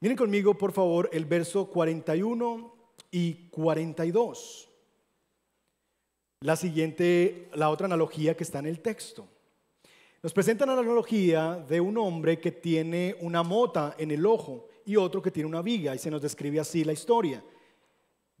[0.00, 2.74] Miren conmigo, por favor, el verso 41
[3.10, 4.68] y 42.
[6.40, 9.28] La siguiente, la otra analogía que está en el texto.
[10.22, 14.96] Nos presentan la analogía de un hombre que tiene una mota en el ojo y
[14.96, 17.42] otro que tiene una viga, y se nos describe así la historia.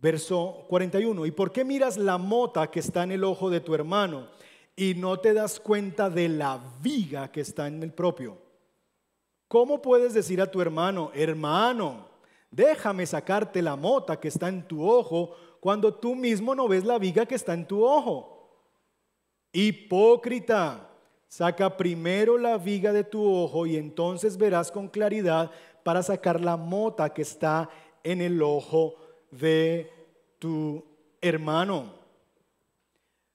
[0.02, 3.72] Verso 41, ¿y por qué miras la mota que está en el ojo de tu
[3.72, 4.26] hermano
[4.74, 8.36] y no te das cuenta de la viga que está en el propio?
[9.46, 12.08] ¿Cómo puedes decir a tu hermano, hermano,
[12.50, 16.98] déjame sacarte la mota que está en tu ojo cuando tú mismo no ves la
[16.98, 18.50] viga que está en tu ojo?
[19.52, 20.90] Hipócrita,
[21.28, 25.52] saca primero la viga de tu ojo y entonces verás con claridad
[25.84, 27.70] para sacar la mota que está
[28.02, 28.96] en el ojo
[29.32, 29.90] de
[30.38, 30.84] tu
[31.20, 31.94] hermano.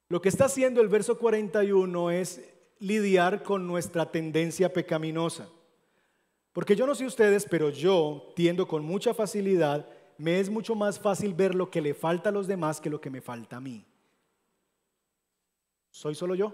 [0.08, 2.42] Lo que está haciendo el verso 41 es
[2.80, 5.50] lidiar con nuestra tendencia pecaminosa.
[6.54, 11.00] Porque yo no sé ustedes, pero yo tiendo con mucha facilidad, me es mucho más
[11.00, 13.62] fácil ver lo que le falta a los demás que lo que me falta a
[13.62, 13.86] mí.
[15.92, 16.54] ¿Soy solo yo?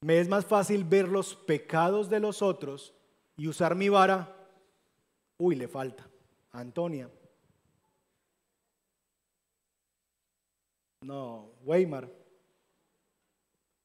[0.00, 2.94] Me es más fácil ver los pecados de los otros
[3.36, 4.34] y usar mi vara.
[5.38, 6.07] Uy, le falta.
[6.52, 7.10] Antonia.
[11.02, 12.08] No, Weimar.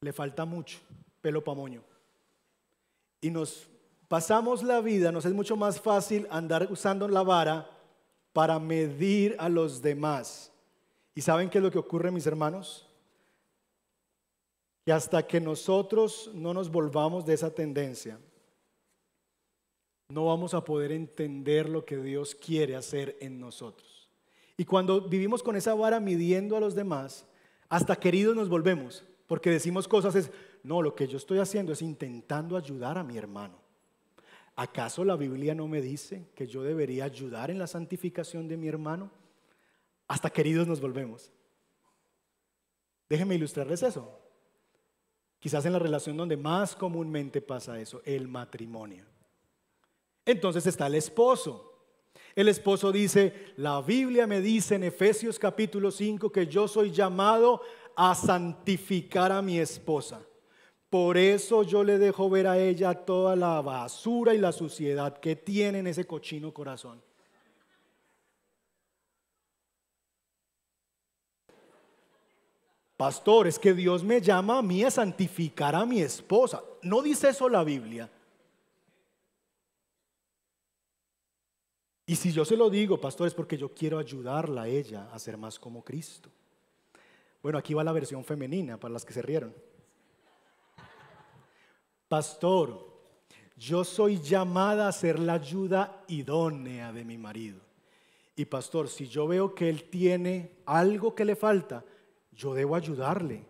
[0.02, 0.80] Le falta mucho
[1.21, 1.82] pelo pamoño.
[3.21, 3.67] Y nos
[4.10, 7.69] pasamos la vida, nos es mucho más fácil andar usando la vara
[8.34, 10.52] para medir a los demás.
[11.15, 12.86] ¿Y saben qué es lo que ocurre, mis hermanos?
[14.86, 18.19] Que hasta que nosotros no nos volvamos de esa tendencia,
[20.13, 24.10] no vamos a poder entender lo que Dios quiere hacer en nosotros.
[24.56, 27.26] Y cuando vivimos con esa vara midiendo a los demás,
[27.67, 31.82] hasta queridos nos volvemos, porque decimos cosas es, no, lo que yo estoy haciendo es
[31.82, 33.58] intentando ayudar a mi hermano.
[34.56, 38.67] ¿Acaso la Biblia no me dice que yo debería ayudar en la santificación de mi
[38.67, 39.10] hermano?
[40.08, 41.32] Hasta queridos nos volvemos.
[43.10, 44.19] Déjenme ilustrarles eso.
[45.39, 49.12] Quizás en la relación donde más comúnmente pasa eso, el matrimonio.
[50.25, 51.71] Entonces está el esposo.
[52.36, 57.62] El esposo dice, la Biblia me dice en Efesios capítulo 5 que yo soy llamado
[57.95, 60.21] a santificar a mi esposa.
[60.89, 65.36] Por eso yo le dejo ver a ella toda la basura y la suciedad que
[65.36, 67.01] tiene en ese cochino corazón.
[72.95, 76.63] Pastor, es que Dios me llama a mí a santificar a mi esposa.
[76.83, 78.09] No dice eso la Biblia.
[82.05, 85.19] Y si yo se lo digo, pastor, es porque yo quiero ayudarla a ella a
[85.19, 86.29] ser más como Cristo.
[87.41, 89.53] Bueno, aquí va la versión femenina para las que se rieron.
[92.07, 92.93] Pastor,
[93.57, 97.59] yo soy llamada a ser la ayuda idónea de mi marido.
[98.35, 101.83] Y pastor, si yo veo que él tiene algo que le falta,
[102.31, 103.45] yo debo ayudarle.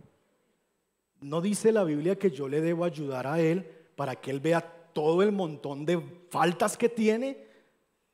[1.22, 3.64] no dice la Biblia que yo le debo ayudar a él
[3.96, 4.62] para que él vea
[4.92, 7.48] todo el montón de faltas que tiene,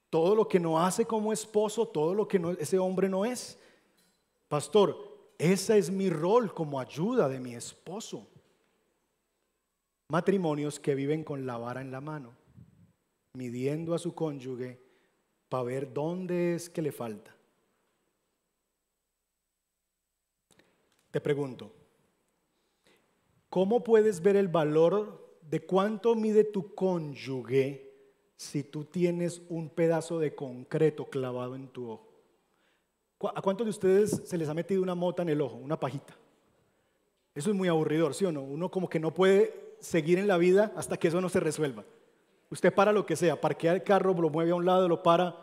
[0.10, 3.60] todo lo que no hace como esposo, todo lo que ese hombre no es.
[4.48, 8.28] Pastor, ese es mi rol como ayuda de mi esposo.
[10.10, 12.34] Matrimonios que viven con la vara en la mano,
[13.36, 14.82] midiendo a su cónyuge
[15.48, 17.36] para ver dónde es que le falta.
[21.12, 21.72] Te pregunto,
[23.50, 27.89] ¿cómo puedes ver el valor de cuánto mide tu cónyuge
[28.40, 32.08] si tú tienes un pedazo de concreto clavado en tu ojo?
[33.36, 36.16] ¿A cuántos de ustedes se les ha metido una mota en el ojo, una pajita?
[37.36, 38.42] Eso es muy aburridor, ¿sí o no?
[38.42, 41.84] Uno como que no puede seguir en la vida hasta que eso no se resuelva.
[42.50, 45.36] Usted para lo que sea, parquea el carro, lo mueve a un lado, lo para.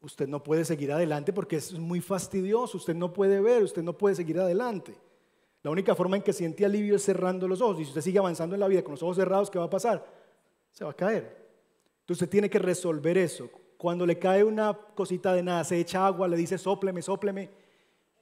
[0.00, 2.76] Usted no puede seguir adelante porque es muy fastidioso.
[2.76, 4.94] Usted no puede ver, usted no puede seguir adelante.
[5.64, 7.80] La única forma en que siente alivio es cerrando los ojos.
[7.80, 9.70] Y si usted sigue avanzando en la vida con los ojos cerrados, ¿qué va a
[9.70, 10.06] pasar?
[10.70, 11.41] Se va a caer.
[12.12, 13.50] Usted tiene que resolver eso.
[13.76, 17.50] Cuando le cae una cosita de nada, se echa agua, le dice sopleme, sopleme,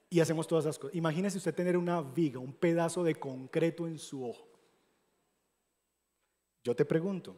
[0.08, 0.96] y hacemos todas esas cosas.
[0.96, 4.48] Imagínese usted tener una viga, un pedazo de concreto en su ojo.
[6.64, 7.36] Yo te pregunto,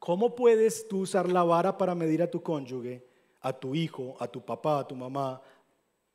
[0.00, 3.06] ¿Cómo puedes tú usar la vara para medir a tu cónyuge,
[3.42, 5.42] a tu hijo, a tu papá, a tu mamá,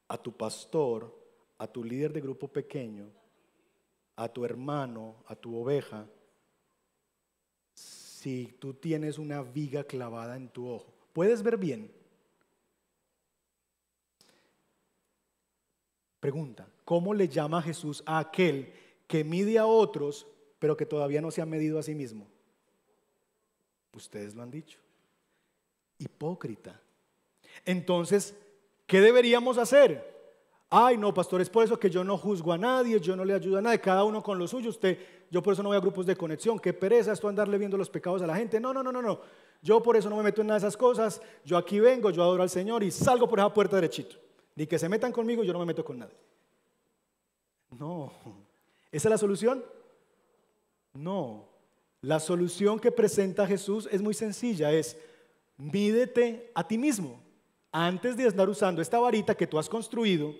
[0.07, 1.15] a tu pastor,
[1.59, 3.11] a tu líder de grupo pequeño,
[4.15, 6.07] a tu hermano, a tu oveja,
[8.25, 10.91] si tú tienes una viga clavada en tu ojo?
[11.13, 11.91] ¿Puedes ver bien?
[16.19, 18.73] Pregunta, ¿cómo le llama Jesús a aquel
[19.05, 20.25] que mide a otros,
[20.57, 22.25] pero que todavía no se ha medido a sí mismo?
[23.93, 24.79] Ustedes lo han dicho.
[25.99, 26.81] Hipócrita.
[27.63, 28.35] Entonces,
[28.87, 30.15] ¿qué deberíamos hacer?
[30.71, 33.35] Ay, no, pastor, es por eso que yo no juzgo a nadie, yo no le
[33.35, 34.71] ayudo a nadie, cada uno con lo suyo.
[34.71, 34.97] Usted,
[35.35, 36.57] yo por eso no voy a grupos de conexión.
[36.57, 38.57] Qué pereza esto andarle viendo los pecados a la gente.
[38.57, 39.19] No, no, no, no, no.
[39.61, 41.21] Yo por eso no me meto en nada de esas cosas.
[41.43, 44.15] Yo aquí vengo, yo adoro al Señor y salgo por esa puerta derechito.
[44.55, 46.15] Ni que se metan conmigo, yo no me meto con nadie.
[47.77, 48.13] No.
[48.89, 49.61] ¿Esa es la solución?
[50.93, 51.49] No.
[51.99, 54.97] La solución que presenta Jesús es muy sencilla, es
[55.57, 57.19] mídete a ti mismo.
[57.73, 60.33] Antes de estar usando esta varita que tú has construido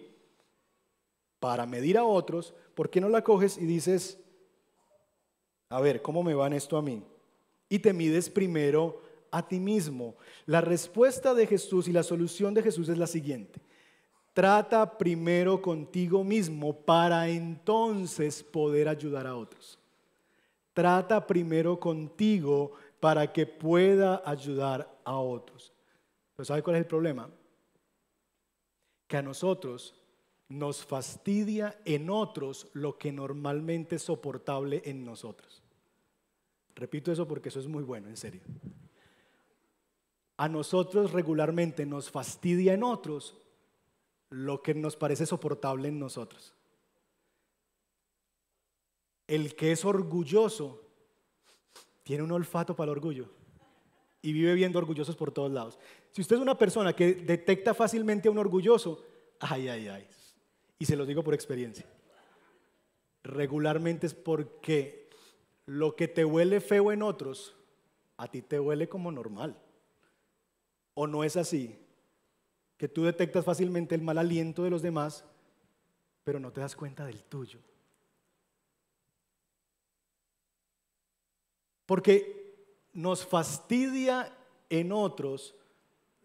[1.42, 4.22] para medir a otros, ¿por qué no la coges y dices,
[5.70, 7.04] a ver, ¿cómo me va en esto a mí?
[7.70, 9.02] Y te mides primero
[9.32, 10.16] a ti mismo.
[10.46, 13.62] La respuesta de Jesús y la solución de Jesús es la siguiente.
[14.34, 19.80] Trata primero contigo mismo para entonces poder ayudar a otros
[20.76, 25.72] trata primero contigo para que pueda ayudar a otros.
[26.36, 27.30] Pero ¿sabe cuál es el problema?
[29.08, 29.96] Que a nosotros
[30.48, 35.64] nos fastidia en otros lo que normalmente es soportable en nosotros.
[36.76, 38.42] Repito eso porque eso es muy bueno, en serio.
[40.38, 43.38] A nosotros regularmente nos fastidia en otros
[44.30, 46.54] lo que nos parece soportable en nosotros.
[49.28, 50.82] El que es orgulloso
[52.04, 53.30] tiene un olfato para el orgullo
[54.22, 55.80] y vive viendo orgullosos por todos lados.
[56.12, 59.04] Si usted es una persona que detecta fácilmente a un orgulloso,
[59.40, 60.08] ay, ay, ay,
[60.78, 61.86] y se lo digo por experiencia,
[63.24, 65.10] regularmente es porque
[65.66, 67.56] lo que te huele feo en otros,
[68.18, 69.60] a ti te huele como normal.
[70.94, 71.78] ¿O no es así?
[72.78, 75.26] Que tú detectas fácilmente el mal aliento de los demás,
[76.24, 77.60] pero no te das cuenta del tuyo.
[81.86, 82.46] Porque
[82.94, 84.36] nos fastidia
[84.70, 85.56] en otros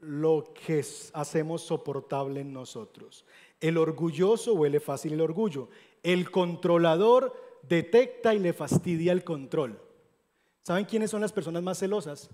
[0.01, 3.27] lo que hacemos soportable en nosotros.
[3.61, 5.69] El orgulloso huele fácil el orgullo.
[6.03, 9.79] El controlador detecta y le fastidia el control.
[10.63, 12.31] ¿Saben quiénes son las personas más celosas?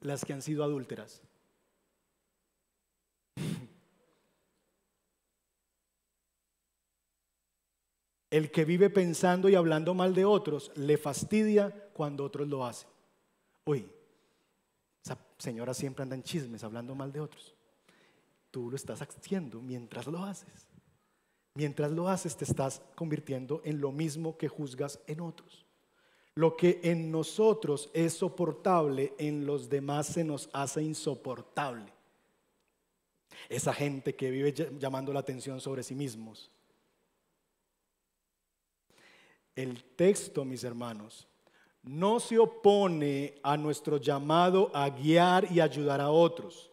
[0.00, 1.22] Las que han sido adúlteras.
[8.30, 12.88] El que vive pensando y hablando mal de otros le fastidia cuando otros lo hacen.
[13.64, 13.90] Uy,
[15.04, 17.56] esa señora siempre anda en chismes hablando mal de otros.
[18.50, 20.68] Tú lo estás haciendo mientras lo haces.
[21.54, 25.66] Mientras lo haces te estás convirtiendo en lo mismo que juzgas en otros.
[26.34, 31.92] Lo que en nosotros es soportable, en los demás se nos hace insoportable.
[33.48, 36.50] Esa gente que vive llamando la atención sobre sí mismos,
[39.56, 41.26] el texto, mis hermanos,
[41.82, 46.70] no se opone a nuestro llamado a guiar y ayudar a otros.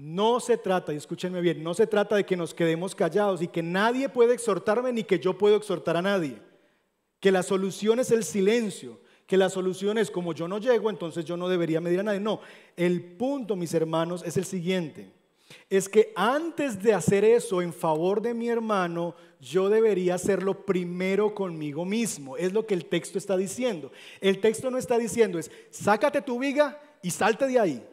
[0.00, 3.48] No se trata, y escúchenme bien, no se trata de que nos quedemos callados y
[3.48, 6.38] que nadie puede exhortarme ni que yo puedo exhortar a nadie.
[7.20, 11.24] que la solución es el silencio, que la solución es como yo no llego, entonces
[11.26, 12.18] yo no debería medir a nadie.
[12.18, 12.40] No,
[12.76, 15.12] el punto, mis hermanos, es el siguiente.
[15.68, 21.34] Es que antes de hacer eso en favor de mi hermano, yo debería hacerlo primero
[21.34, 22.38] conmigo mismo.
[22.38, 23.92] Es lo que el texto está diciendo.
[24.20, 27.86] El texto no está diciendo es, sácate tu viga y salte de ahí.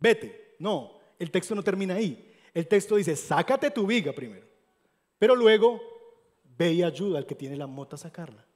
[0.00, 0.45] Vete.
[0.58, 2.32] No, el texto no termina ahí.
[2.52, 4.46] El texto dice, sácate tu viga primero.
[5.18, 5.80] Pero luego
[6.56, 8.46] ve y ayuda al que tiene la mota a sacarla.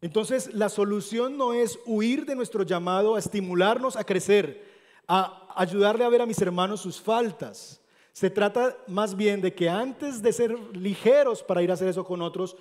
[0.00, 4.64] Entonces, la solución no es huir de nuestro llamado a estimularnos a crecer,
[5.08, 7.80] a ayudarle a ver a mis hermanos sus faltas.
[8.12, 12.04] Se trata más bien de que antes de ser ligeros para ir a hacer eso
[12.04, 12.56] con otros,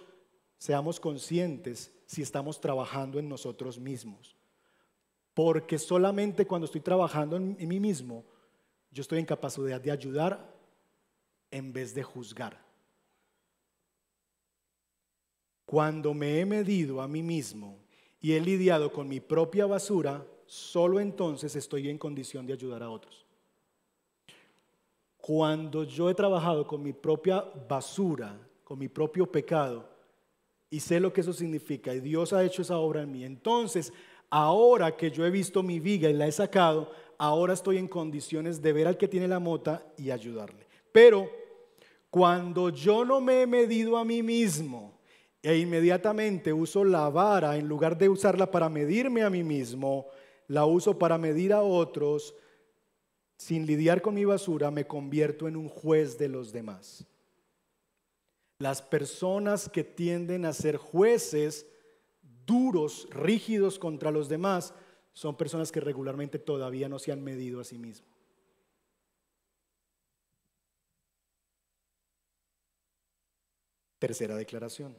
[0.57, 4.35] seamos conscientes si estamos trabajando en nosotros mismos.
[5.33, 8.25] Porque solamente cuando estoy trabajando en, mí mismo,
[8.97, 10.51] yo estoy en capacidad de ayudar
[11.51, 12.59] en vez de juzgar.
[15.67, 17.77] Cuando me he medido a mí mismo
[18.19, 22.89] y he lidiado con mi propia basura, solo entonces estoy en condición de ayudar a
[22.89, 23.23] otros.
[25.17, 29.87] Cuando yo he trabajado con mi propia basura, con mi propio pecado,
[30.71, 33.93] y sé lo que eso significa, y Dios ha hecho esa obra en mí, entonces,
[34.31, 38.61] ahora que yo he visto mi viga y la he sacado, ahora estoy en condiciones
[38.61, 40.65] de ver al que tiene la mota y ayudarle.
[40.91, 41.29] Pero
[42.09, 44.97] cuando yo no me he medido a mí mismo,
[45.41, 50.07] e inmediatamente uso la vara en lugar de usarla para medirme a mí mismo,
[50.47, 52.33] la uso para medir a otros,
[53.37, 57.05] sin lidiar con mi basura, me convierto en un juez de los demás.
[58.59, 61.67] Las personas que tienden a ser jueces
[62.45, 64.73] duros, rígidos contra los demás,
[65.17, 68.07] son personas que regularmente todavía no se han medido a sí mismos.
[73.97, 74.95] Tercera declaración.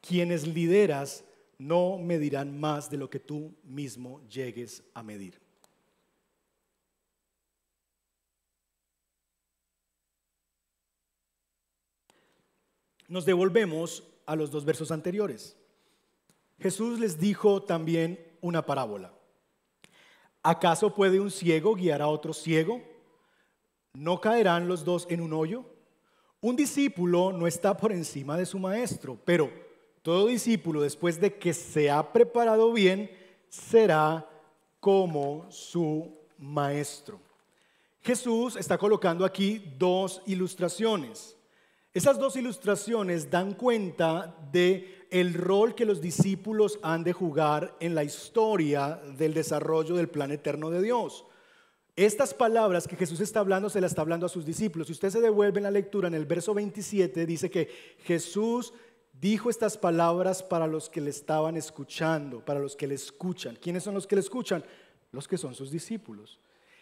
[0.00, 1.24] Quienes lideras
[1.58, 5.40] no medirán más de lo que tú mismo llegues a medir.
[13.08, 15.56] Nos devolvemos a los dos versos anteriores.
[16.58, 19.12] Jesús les dijo también una parábola.
[20.42, 22.80] ¿Acaso puede un ciego guiar a otro ciego?
[23.94, 25.64] ¿No caerán los dos en un hoyo?
[26.40, 29.50] Un discípulo no está por encima de su maestro, pero
[30.02, 33.10] todo discípulo, después de que se ha preparado bien,
[33.48, 34.28] será
[34.78, 37.18] como su maestro.
[38.02, 41.36] Jesús está colocando aquí dos ilustraciones.
[41.92, 47.94] Esas dos ilustraciones dan cuenta de el rol que los discípulos han de jugar en
[47.94, 51.24] la historia del desarrollo del plan eterno de Dios.
[51.96, 54.88] Estas palabras que Jesús está hablando se las está hablando a sus discípulos.
[54.88, 57.68] Si usted se devuelve en la lectura en el verso 27 dice que
[58.04, 58.74] Jesús
[59.20, 63.56] dijo estas palabras para los que le estaban escuchando, para los que le escuchan.
[63.56, 64.62] ¿Quiénes son los que le escuchan?
[65.10, 66.38] Los que son sus discípulos.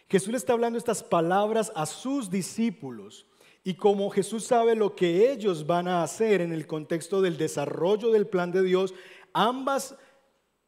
[0.09, 3.25] Jesús le está hablando estas palabras a sus discípulos.
[3.67, 8.11] Y como Jesús sabe lo que ellos van a hacer en el contexto del desarrollo
[8.11, 8.93] del plan de Dios,
[9.33, 9.97] ambas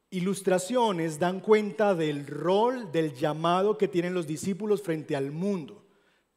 [0.10, 5.86] ilustraciones dan cuenta del rol, del llamado que tienen los discípulos frente al mundo.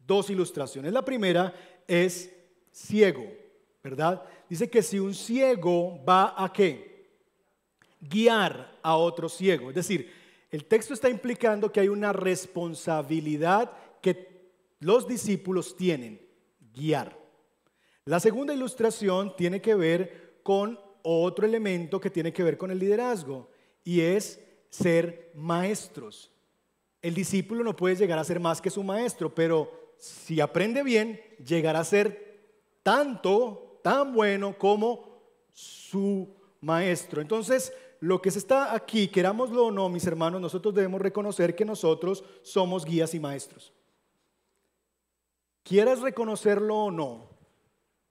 [0.07, 0.93] Dos ilustraciones.
[0.93, 1.55] La primera
[1.89, 2.31] es
[2.71, 3.25] ciego,
[3.83, 4.23] ¿verdad?
[4.47, 7.09] dice que si un ciego va a qué?
[8.03, 9.71] Guiar a otro ciego.
[9.71, 10.13] Es decir,
[10.51, 14.51] el texto está implicando que hay una responsabilidad que
[14.81, 16.21] los discípulos tienen,
[18.05, 22.79] La segunda ilustración tiene que ver con otro elemento que tiene que ver con el
[22.79, 23.51] liderazgo
[23.85, 26.31] y es ser maestros.
[27.03, 31.21] El discípulo no puede llegar a ser más que su maestro, pero si aprende bien,
[31.45, 32.31] llegará a ser
[32.83, 35.21] tanto tan bueno como
[35.53, 37.21] su maestro.
[37.21, 41.65] Entonces, lo que se está aquí, querámoslo o no, mis hermanos, nosotros debemos reconocer que
[41.65, 43.73] nosotros somos guías y maestros.
[45.71, 47.29] Quieras reconocerlo o no,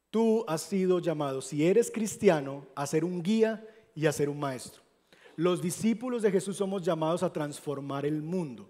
[0.10, 4.39] tú has sido llamado, si eres cristiano, a ser un guía y a ser un
[4.39, 4.82] maestro.
[5.36, 8.70] Los discípulos de Jesús somos llamados a transformar el mundo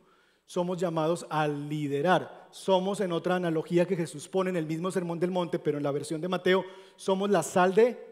[0.49, 2.47] somos llamados a liderar.
[2.49, 5.83] Somos, en otra analogía que Jesús pone en el mismo Sermón del Monte, pero en
[5.83, 6.65] la versión de Mateo,
[6.95, 8.03] somos la sal de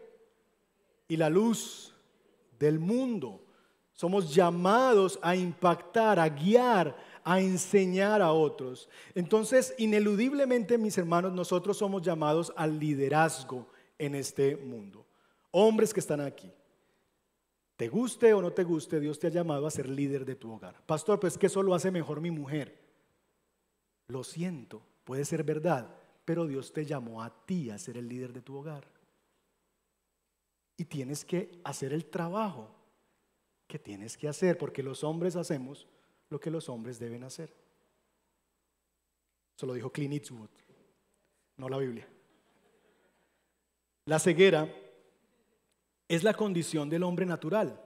[1.08, 1.92] y la luz
[2.56, 3.44] del mundo.
[3.92, 8.88] Somos llamados a impactar, a guiar, a enseñar a otros.
[9.14, 15.06] Entonces, ineludiblemente, mis hermanos, nosotros somos llamados al liderazgo en este mundo.
[15.50, 16.50] Hombres que están aquí,
[17.76, 20.52] te guste o no te guste, Dios te ha llamado a ser líder de tu
[20.52, 20.82] hogar.
[20.86, 22.76] Pastor, pues que eso lo hace mejor mi mujer.
[24.08, 25.94] Lo siento, puede ser verdad,
[26.24, 28.86] pero Dios te llamó a ti a ser el líder de tu hogar.
[30.80, 32.70] y tienes que hacer el trabajo
[33.66, 35.86] que tienes que hacer, porque los hombres hacemos
[36.30, 37.52] lo que los hombres deben hacer.
[39.56, 40.50] Eso lo dijo Clint Eastwood,
[41.56, 42.08] no la Biblia.
[44.04, 44.72] La ceguera
[46.06, 47.80] es la condición del hombre natural.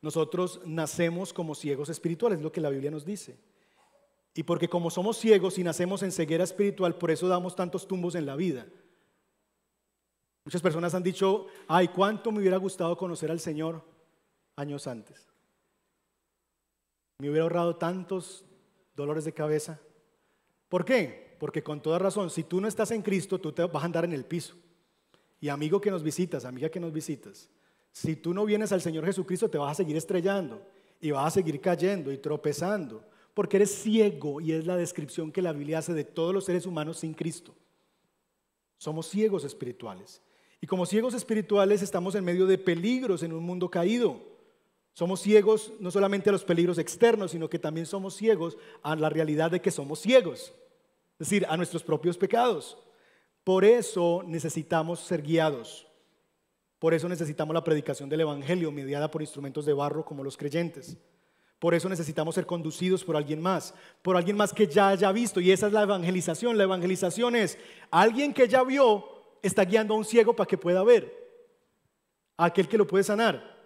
[0.00, 3.38] Nosotros nacemos como ciegos espirituales, es lo que la Biblia nos dice.
[4.34, 8.14] Y porque como somos ciegos y nacemos en ceguera espiritual, por eso damos tantos tumbos
[8.14, 8.66] en la vida.
[10.44, 13.84] Muchas personas han dicho, ay, cuánto me hubiera gustado conocer al Señor
[14.56, 15.27] años antes.
[17.20, 18.44] Me hubiera ahorrado tantos
[18.94, 19.80] dolores de cabeza.
[20.68, 21.36] ¿Por qué?
[21.40, 24.04] Porque con toda razón, si tú no estás en Cristo, tú te vas a andar
[24.04, 24.54] en el piso.
[25.40, 27.50] Y amigo que nos visitas, amiga que nos visitas,
[27.90, 30.62] si tú no vienes al Señor Jesucristo, te vas a seguir estrellando
[31.00, 33.04] y vas a seguir cayendo y tropezando,
[33.34, 36.66] porque eres ciego y es la descripción que la Biblia hace de todos los seres
[36.66, 37.52] humanos sin Cristo.
[38.76, 40.22] Somos ciegos espirituales.
[40.60, 44.37] Y como ciegos espirituales estamos en medio de peligros en un mundo caído.
[44.98, 49.08] Somos ciegos no solamente a los peligros externos, sino que también somos ciegos a la
[49.08, 50.52] realidad de que somos ciegos,
[51.20, 52.76] es decir, a nuestros propios pecados.
[53.44, 55.86] Por eso necesitamos ser guiados.
[56.80, 60.96] Por eso necesitamos la predicación del Evangelio mediada por instrumentos de barro como los creyentes.
[61.60, 65.40] Por eso necesitamos ser conducidos por alguien más, por alguien más que ya haya visto.
[65.40, 66.58] Y esa es la evangelización.
[66.58, 67.56] La evangelización es
[67.92, 69.04] alguien que ya vio
[69.42, 71.14] está guiando a un ciego para que pueda ver,
[72.36, 73.57] a aquel que lo puede sanar.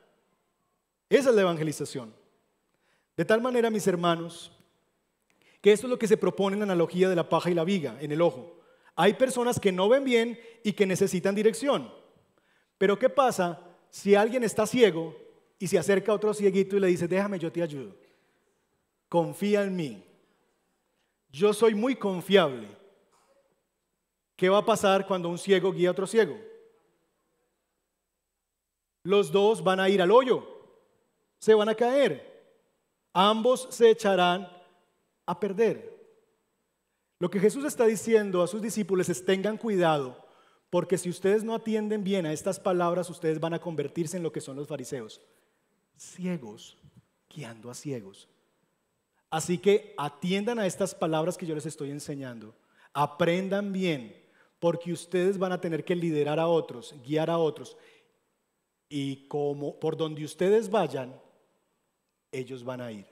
[1.13, 2.11] Esa es la evangelización.
[3.19, 4.51] De tal manera, mis hermanos,
[5.61, 7.65] que esto es lo que se propone en la analogía de la paja y la
[7.65, 8.59] viga en el ojo.
[8.97, 11.93] Hay personas que no ven bien y que necesitan dirección.
[12.79, 13.61] Pero ¿qué pasa
[13.91, 15.15] si alguien está ciego
[15.59, 17.95] y se acerca a otro cieguito y le dice, déjame, yo te ayudo?
[19.11, 20.03] Confía en mí.
[21.31, 22.69] Yo soy muy confiable.
[24.35, 26.39] ¿Qué va a pasar cuando un ciego guía a otro ciego?
[29.03, 30.52] Los dos van a ir al hoyo,
[31.43, 32.23] se van a caer,
[33.13, 34.49] ambos se echarán
[35.27, 35.93] a perder.
[37.19, 40.25] Lo que Jesús está diciendo a sus discípulos es tengan cuidado
[40.71, 44.31] porque si ustedes no atienden bien a estas palabras, ustedes van a convertirse en lo
[44.31, 45.21] que son los fariseos,
[45.97, 46.79] ciegos,
[47.29, 48.29] guiando a ciegos.
[49.29, 52.55] Así que atiendan a estas palabras que yo les estoy enseñando.
[52.95, 54.17] Aprendan bien,
[54.61, 57.77] porque ustedes van a tener que liderar a otros, guiar a otros.
[58.89, 61.21] Y como por donde ustedes vayan,
[62.33, 63.07] ellos van a ir.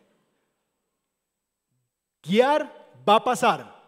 [2.22, 3.80] Guiar va a pasar,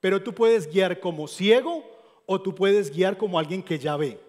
[0.00, 1.84] pero tú puedes guiar como ciego
[2.26, 4.20] o tú puedes guiar como alguien que ya ve.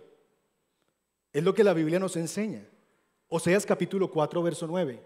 [1.34, 2.66] Es lo que la Biblia nos enseña.
[3.28, 5.02] Oseas capítulo 4, verso 9.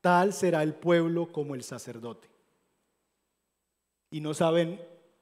[0.00, 2.28] Tal será el pueblo como el sacerdote.
[4.10, 4.80] Y no saben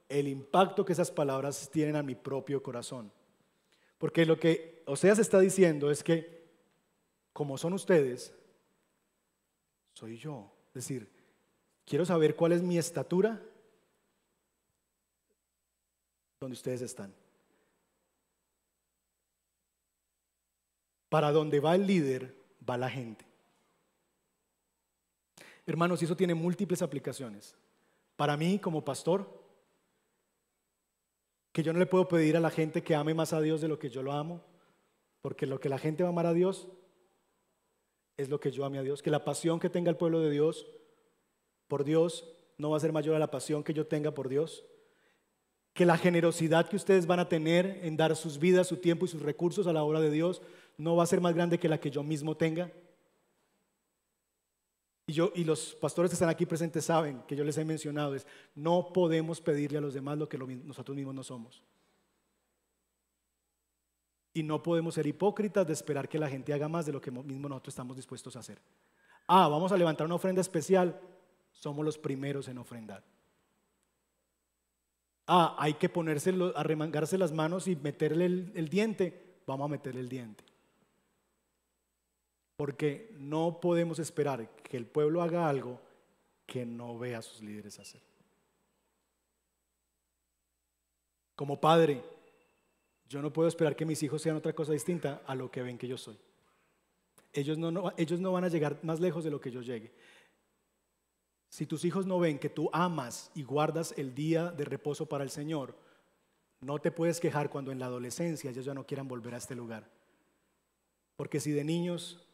[0.09, 3.13] el impacto que esas palabras tienen a mi propio corazón.
[3.99, 6.47] Porque lo que Oseas está diciendo es que,
[7.33, 8.33] como son ustedes,
[9.99, 10.49] soy yo.
[10.69, 11.11] Es decir,
[11.85, 13.43] quiero saber cuál es mi estatura
[16.41, 17.13] donde ustedes están.
[21.09, 22.37] Para donde va el líder,
[22.69, 23.27] va la gente.
[25.67, 27.57] Hermanos, eso tiene múltiples aplicaciones.
[28.15, 29.43] Para mí, como pastor,
[31.51, 33.67] que yo no le puedo pedir a la gente que ame más a Dios de
[33.67, 34.45] lo que yo lo amo,
[35.23, 36.69] porque lo que la gente va a amar a Dios
[38.19, 39.01] es lo que yo ame a Dios.
[39.01, 40.67] Que la pasión que tenga el pueblo de Dios
[41.67, 42.27] por Dios
[42.59, 44.65] no va a ser mayor a la pasión que yo tenga por Dios
[45.79, 49.09] que la generosidad que ustedes van a tener en dar sus vidas, su tiempo y
[49.09, 50.43] sus recursos a la obra de Dios
[50.77, 52.73] no va a ser más grande que la que yo mismo tenga.
[55.07, 58.17] Y, yo, y los pastores que están aquí presentes saben que yo les he mencionado
[58.17, 61.63] es, no podemos pedirle a los demás lo que nosotros mismos no somos.
[64.35, 67.11] Y no podemos ser hipócritas de esperar que la gente haga más de lo que
[67.11, 68.61] mismo nosotros estamos dispuestos a hacer.
[69.27, 71.01] Ah, vamos a levantar una ofrenda especial.
[71.53, 73.05] Somos los primeros en ofrendar.
[75.27, 79.41] Ah, hay que ponerse, a remangarse las manos y meterle el, diente.
[79.47, 80.43] Vamos a meterle el diente.
[82.57, 85.79] Porque no podemos esperar que el pueblo haga algo
[86.47, 88.01] que no vea a sus líderes hacer.
[91.37, 92.03] Como padre,
[93.09, 95.79] yo no puedo esperar que mis hijos sean otra cosa distinta a lo que ven
[95.79, 96.19] que yo soy.
[97.33, 99.93] Ellos no, ellos no van a llegar más lejos de lo que yo llegue.
[101.49, 105.25] Si tus hijos no ven que tú amas y guardas el día de reposo para
[105.25, 105.75] el Señor,
[106.61, 109.55] no te puedes quejar cuando en la adolescencia ellos ya no quieran volver a este
[109.55, 109.89] lugar.
[111.17, 112.27] Porque si de niños,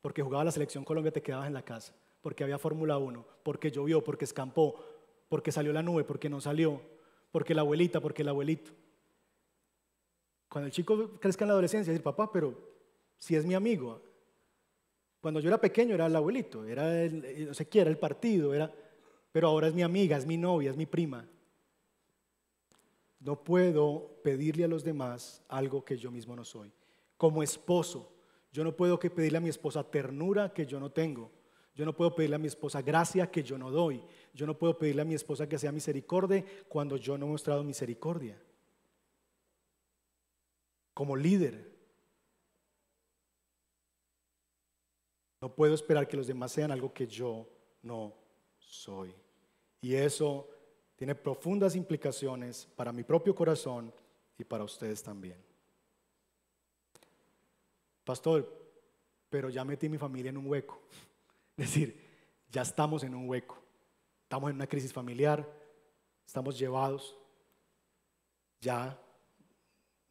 [0.00, 3.70] porque jugaba la selección Colombia, te quedabas en la casa, porque había Fórmula 1, porque
[3.70, 4.84] llovió, porque escampó,
[5.28, 6.80] porque salió la nube, porque no salió,
[7.32, 8.72] porque la abuelita, porque el abuelito.
[10.52, 12.54] Cuando el chico crezca en la adolescencia, decir, papá, pero
[13.16, 14.02] si es mi amigo.
[15.18, 18.52] Cuando yo era pequeño era el abuelito, era el, no sé qué, era el partido,
[18.52, 18.70] era,
[19.32, 21.26] pero ahora es mi amiga, es mi novia, es mi prima.
[23.20, 26.70] No puedo pedirle a los demás algo que yo mismo no soy.
[27.16, 28.12] Como esposo,
[28.52, 31.30] yo no puedo que pedirle a mi esposa ternura que yo no tengo.
[31.74, 34.04] Yo no puedo pedirle a mi esposa gracia que yo no doy.
[34.34, 37.64] Yo no puedo pedirle a mi esposa que sea misericordia cuando yo no he mostrado
[37.64, 38.38] misericordia.
[40.94, 41.72] Como líder,
[45.40, 47.48] no puedo esperar que los demás sean algo que yo
[47.82, 48.14] no
[48.58, 49.14] soy.
[49.80, 50.48] Y eso
[50.94, 53.92] tiene profundas implicaciones para mi propio corazón
[54.38, 55.42] y para ustedes también.
[58.04, 58.62] Pastor,
[59.28, 60.80] pero ya metí mi familia en un hueco.
[61.56, 62.00] Es decir,
[62.50, 63.58] ya estamos en un hueco.
[64.22, 65.46] Estamos en una crisis familiar,
[66.24, 67.16] estamos llevados.
[68.60, 68.98] Ya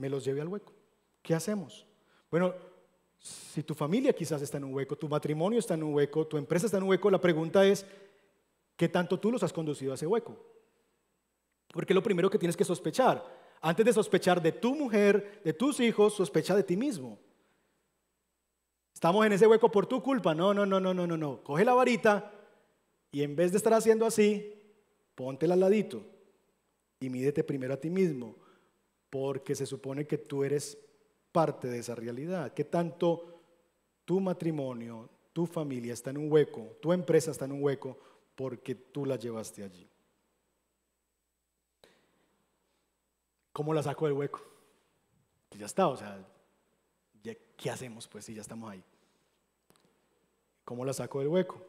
[0.02, 0.74] me los llevé al hueco.
[1.22, 1.86] ¿Qué hacemos?
[2.32, 2.56] Bueno,
[3.20, 6.38] si tu familia quizás está en un hueco, tu matrimonio está en un hueco, tu
[6.38, 7.86] empresa está en un hueco, la pregunta es,
[8.76, 10.36] ¿qué tanto tú los has conducido a ese hueco?
[11.68, 13.24] Porque lo primero que tienes que sospechar,
[13.62, 17.20] antes de sospechar de tu mujer, de tus hijos, sospecha de ti mismo.
[18.92, 20.34] Estamos en ese hueco por tu culpa.
[20.34, 21.44] No, no, no, no, no, no, no.
[21.44, 22.34] Coge la varita
[23.12, 24.52] y en vez de estar haciendo así,
[25.14, 26.04] póntela al ladito
[27.00, 28.36] y mídete primero a ti mismo,
[29.12, 30.78] porque se supone que tú eres
[31.32, 32.54] parte de esa realidad.
[32.54, 33.42] ¿Qué tanto
[34.06, 38.00] tu matrimonio, tu familia está en un hueco, tu empresa está en un hueco
[38.34, 39.88] porque tú la llevaste allí?
[43.52, 44.42] ¿Cómo la saco del hueco?
[45.60, 46.26] Ya está, o sea,
[47.22, 48.84] ¿qué hacemos pues si ya estamos ahí?
[50.64, 51.62] ¿Cómo la saco del hueco?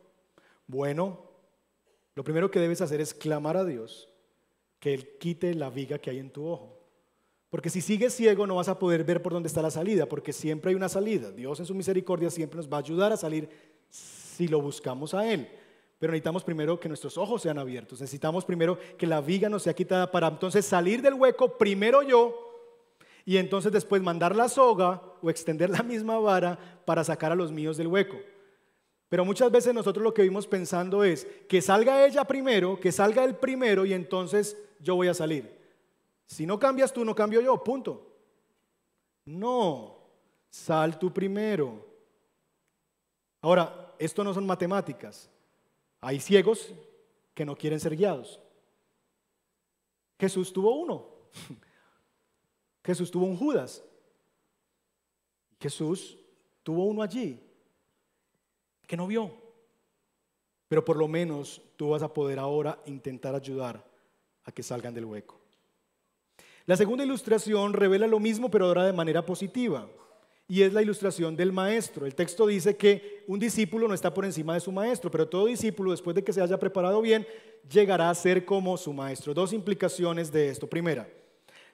[0.68, 1.28] Bueno,
[2.14, 4.09] lo primero que debes hacer es clamar a Dios
[4.78, 6.82] que Él quite la viga que hay en tu ojo.
[7.53, 10.32] Porque si sigues ciego no vas a poder ver por dónde está la salida, porque
[10.32, 11.30] siempre hay una salida.
[11.30, 13.46] Dios en su misericordia siempre nos va a ayudar a salir
[13.90, 15.46] si lo buscamos a Él.
[15.98, 18.00] Pero necesitamos primero que nuestros ojos sean abiertos.
[18.00, 22.34] Necesitamos primero que la viga nos sea quitada para entonces salir del hueco, primero yo,
[23.26, 27.53] y entonces después mandar la soga o extender la misma vara para sacar a los
[27.53, 28.16] míos del hueco.
[29.11, 33.24] Pero muchas veces nosotros lo que vimos pensando es que salga ella primero, que salga
[33.24, 35.62] él primero y entonces yo voy a salir.
[36.27, 38.16] Si no cambias tú, no cambio yo, punto.
[39.25, 39.99] No,
[40.51, 41.87] sal tú primero.
[43.41, 45.31] Ahora, esto no son matemáticas.
[46.01, 46.73] Hay ciegos
[47.35, 48.41] que no quieren ser guiados.
[50.18, 51.07] Jesús tuvo uno.
[52.85, 53.83] Jesús tuvo un Judas.
[55.61, 56.18] Jesús
[56.62, 57.41] tuvo uno allí
[58.87, 59.33] que no vio.
[60.68, 63.85] Pero por lo menos tú vas a poder ahora intentar ayudar
[64.45, 65.41] a que salgan del hueco.
[66.67, 69.89] La segunda ilustración revela lo mismo, pero ahora de manera positiva.
[70.49, 72.07] Y es la ilustración del maestro.
[72.07, 75.47] El texto dice que un discípulo no está por encima de su maestro, pero todo
[75.47, 77.27] discípulo, después de que se haya preparado bien,
[77.71, 79.35] llegará a ser como su maestro.
[79.35, 80.67] Dos implicaciones de esto.
[80.67, 81.09] Primera,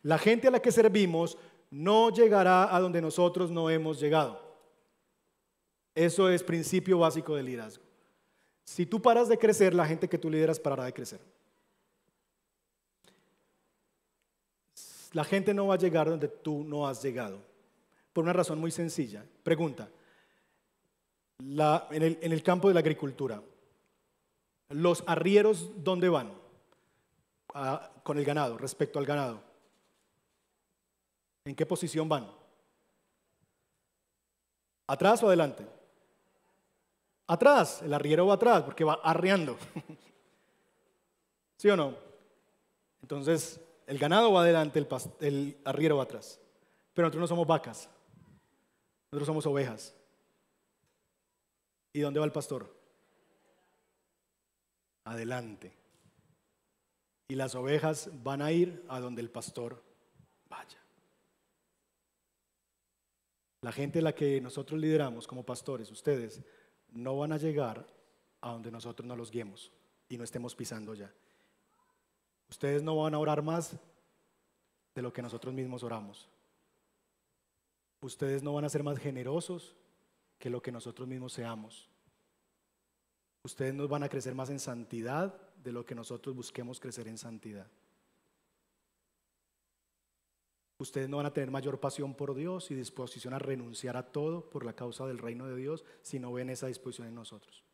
[0.02, 1.36] la gente a la que servimos
[1.70, 4.40] no llegará a donde nosotros no hemos llegado.
[5.94, 7.82] Eso es principio básico del liderazgo.
[8.64, 11.20] Si tú paras de crecer, la gente que tú lideras parará de crecer.
[15.18, 17.40] La gente no va a llegar donde tú no has llegado.
[18.12, 19.26] Por una razón muy sencilla.
[19.42, 19.88] Pregunta.
[21.40, 23.42] en, el, campo de la agricultura,
[24.68, 26.32] ¿los arrieros dónde van?
[27.52, 29.42] Ah, con el ganado, respecto al ganado.
[31.46, 32.30] ¿En qué posición van?
[34.86, 35.66] ¿Atrás o adelante?
[37.26, 39.58] Atrás, el arriero va atrás porque va arreando.
[41.56, 41.96] ¿Sí o no?
[43.02, 44.86] Entonces, el ganado va adelante, el,
[45.20, 46.38] el arriero va atrás.
[46.92, 47.88] Pero nosotros no somos vacas,
[49.10, 49.94] nosotros somos ovejas.
[51.94, 52.70] ¿Y dónde va el pastor?
[55.04, 55.74] Adelante.
[57.28, 59.82] Y las ovejas van a ir a donde el pastor
[60.50, 60.78] vaya.
[63.62, 66.42] La gente a la que nosotros lideramos como pastores, ustedes,
[66.90, 67.86] no van a llegar
[68.42, 69.72] a donde nosotros no los guiemos
[70.10, 71.10] y no estemos pisando ya.
[72.48, 73.76] Ustedes no van a orar más
[74.94, 76.28] de lo que nosotros mismos oramos.
[78.00, 79.76] Ustedes no van a ser más generosos
[80.38, 81.88] que lo que nosotros mismos seamos.
[83.42, 87.18] Ustedes no van a crecer más en santidad de lo que nosotros busquemos crecer en
[87.18, 87.66] santidad.
[90.80, 94.48] Ustedes no van a tener mayor pasión por Dios y disposición a renunciar a todo
[94.48, 97.64] por la causa del reino de Dios si no ven esa disposición en nosotros.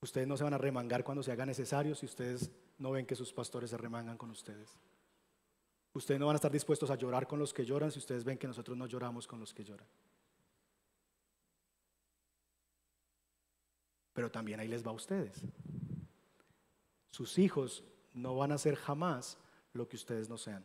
[0.00, 3.16] Ustedes no se van a remangar cuando se haga necesario si ustedes no ven que
[3.16, 4.78] sus pastores se remangan con ustedes.
[5.92, 8.38] Ustedes no van a estar dispuestos a llorar con los que lloran si ustedes ven
[8.38, 9.86] que nosotros no lloramos con los que lloran.
[14.12, 15.42] Pero también ahí les va a ustedes.
[17.10, 17.82] Sus hijos
[18.14, 19.38] no van a ser jamás
[19.72, 20.64] lo que ustedes no sean.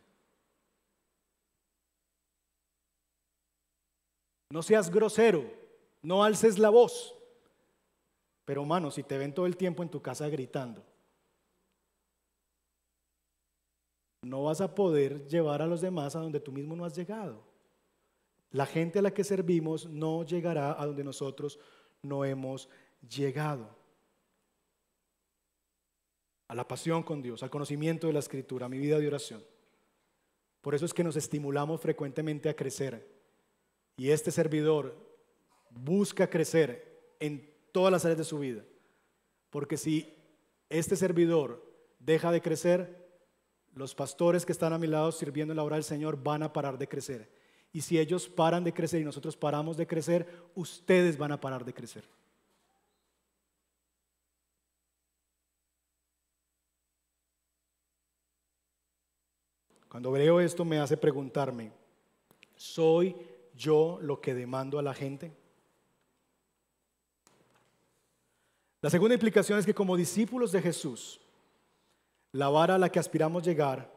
[4.50, 5.44] No seas grosero,
[6.02, 7.16] no alces la voz.
[8.44, 10.84] Pero hermano, si te ven todo el tiempo en tu casa gritando,
[14.22, 17.42] no vas a poder llevar a los demás a donde tú mismo no has llegado.
[18.50, 21.58] La gente a la que servimos no llegará a donde nosotros
[22.02, 22.68] no hemos
[23.08, 23.68] llegado.
[26.48, 29.42] A la pasión con Dios, al conocimiento de la escritura, a mi vida de oración.
[30.60, 33.06] Por eso es que nos estimulamos frecuentemente a crecer.
[33.96, 34.96] Y este servidor
[35.70, 38.62] busca crecer en todas las áreas de su vida.
[39.50, 40.16] Porque si
[40.68, 41.60] este servidor
[41.98, 43.04] deja de crecer,
[43.74, 46.52] los pastores que están a mi lado sirviendo en la obra del Señor van a
[46.52, 47.28] parar de crecer.
[47.72, 51.64] Y si ellos paran de crecer y nosotros paramos de crecer, ustedes van a parar
[51.64, 52.08] de crecer.
[59.88, 61.72] Cuando veo esto me hace preguntarme,
[62.54, 63.16] ¿soy
[63.56, 65.43] yo lo que demando a la gente?
[68.84, 71.18] La segunda implicación es que como discípulos de Jesús,
[72.32, 73.90] la vara a la que aspiramos llegar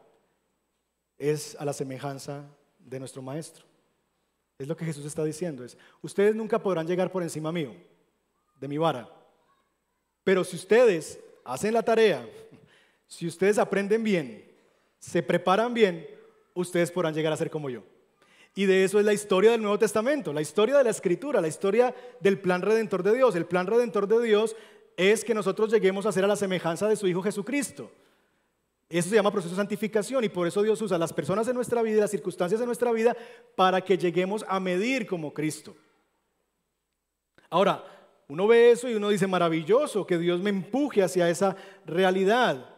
[1.18, 2.46] es a la semejanza
[2.78, 3.66] de nuestro Maestro.
[4.56, 5.62] Es lo que Jesús está diciendo.
[5.62, 7.74] Es, ustedes nunca podrán llegar por encima mío,
[8.58, 9.06] de mi vara.
[10.24, 12.26] Pero si ustedes hacen la tarea,
[13.06, 14.42] si ustedes aprenden bien,
[14.98, 16.08] se preparan bien,
[16.54, 17.82] ustedes podrán llegar a ser como yo.
[18.54, 21.46] Y de eso es la historia del Nuevo Testamento, la historia de la Escritura, la
[21.46, 23.36] historia del plan redentor de Dios.
[23.36, 24.56] El plan redentor de Dios
[24.98, 27.88] es que nosotros lleguemos a ser a la semejanza de su Hijo Jesucristo.
[28.88, 31.82] Eso se llama proceso de santificación y por eso Dios usa las personas de nuestra
[31.82, 33.16] vida y las circunstancias de nuestra vida
[33.54, 35.76] para que lleguemos a medir como Cristo.
[37.48, 37.84] Ahora,
[38.26, 41.54] uno ve eso y uno dice, maravilloso que Dios me empuje hacia esa
[41.86, 42.74] realidad.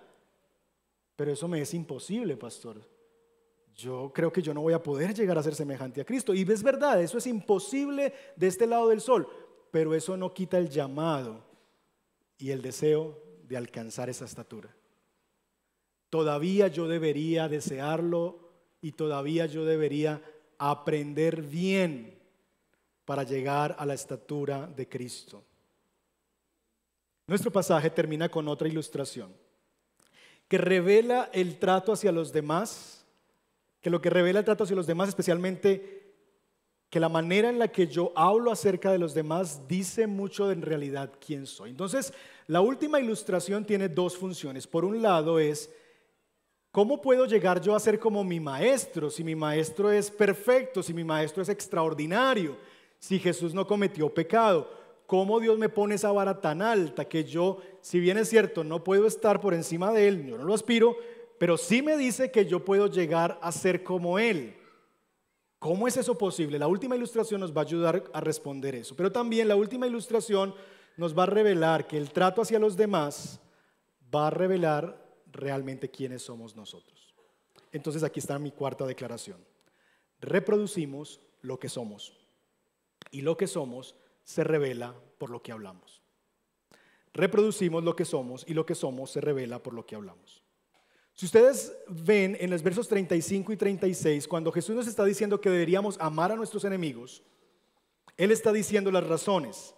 [1.17, 2.83] Pero eso me es imposible, pastor.
[3.75, 6.35] Yo creo que yo no voy a poder llegar a ser semejante a Cristo.
[6.35, 9.27] Y es verdad, eso es imposible de este lado del sol.
[9.71, 11.50] Pero eso no quita el llamado
[12.41, 14.75] y el deseo de alcanzar esa estatura.
[16.09, 20.23] Todavía yo debería desearlo y todavía yo debería
[20.59, 22.19] aprender bien
[23.05, 25.45] para llegar a la estatura de Cristo.
[27.27, 29.33] Nuestro pasaje termina con otra ilustración
[30.49, 33.07] que revela el trato hacia los demás,
[33.81, 36.00] que lo que revela el trato hacia los demás, especialmente
[36.91, 40.55] que la manera en la que yo hablo acerca de los demás dice mucho de
[40.55, 41.71] en realidad quién soy.
[41.71, 42.13] Entonces,
[42.49, 44.67] la última ilustración tiene dos funciones.
[44.67, 45.73] Por un lado es,
[46.73, 49.09] ¿cómo puedo llegar yo a ser como mi maestro?
[49.09, 52.57] Si mi maestro es perfecto, si mi maestro es extraordinario,
[52.99, 54.69] si Jesús no cometió pecado,
[55.07, 58.83] ¿cómo Dios me pone esa vara tan alta que yo, si bien es cierto, no
[58.83, 60.97] puedo estar por encima de Él, yo no lo aspiro,
[61.39, 64.57] pero sí me dice que yo puedo llegar a ser como Él?
[65.61, 66.59] ¿Cómo es eso posible?
[66.59, 68.97] La última ilustración nos va a ayudar a responder eso.
[68.97, 70.55] Pero también la última ilustración
[70.97, 73.41] nos va a revelar que el trato hacia los demás
[74.13, 77.15] va a revelar realmente quiénes somos nosotros.
[77.73, 79.37] Entonces aquí está mi cuarta declaración.
[80.23, 82.17] Reproducimos lo que somos.
[83.11, 83.95] Y lo que somos
[84.25, 86.01] se revela por lo que hablamos.
[87.13, 90.43] Reproducimos lo que somos y lo que somos se revela por lo que hablamos.
[91.21, 95.51] Si ustedes ven en los versos 35 y 36, cuando Jesús nos está diciendo que
[95.51, 97.23] deberíamos amar a nuestros enemigos,
[98.17, 99.75] Él está diciendo las razones.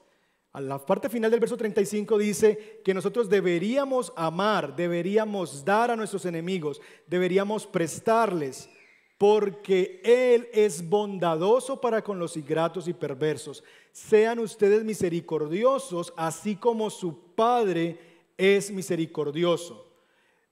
[0.53, 5.97] A la parte final del verso 35 dice que nosotros deberíamos amar, deberíamos dar a
[5.97, 8.71] nuestros enemigos, deberíamos prestarles,
[9.19, 13.65] porque Él es bondadoso para con los ingratos y perversos.
[13.91, 17.99] Sean ustedes misericordiosos, así como su Padre
[18.39, 19.92] es misericordioso.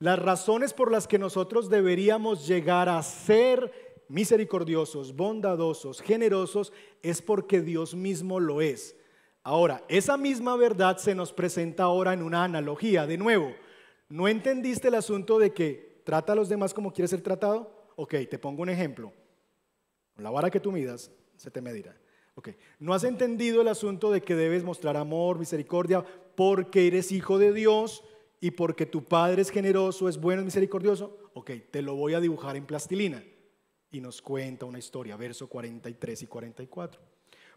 [0.01, 3.71] Las razones por las que nosotros deberíamos llegar a ser
[4.09, 6.73] misericordiosos, bondadosos, generosos,
[7.03, 8.97] es porque Dios mismo lo es.
[9.43, 13.07] Ahora, esa misma verdad se nos presenta ahora en una analogía.
[13.07, 13.53] De nuevo,
[14.09, 17.71] ¿no entendiste el asunto de que trata a los demás como quieres ser tratado?
[17.97, 19.13] Ok, te pongo un ejemplo.
[20.17, 21.95] la vara que tú midas, se te medirá.
[22.37, 22.49] Ok,
[22.79, 26.03] ¿no has entendido el asunto de que debes mostrar amor, misericordia,
[26.35, 28.03] porque eres hijo de Dios?
[28.41, 32.21] Y porque tu Padre es generoso, es bueno, es misericordioso, ok, te lo voy a
[32.21, 33.23] dibujar en plastilina.
[33.93, 37.01] Y nos cuenta una historia, verso 43 y 44.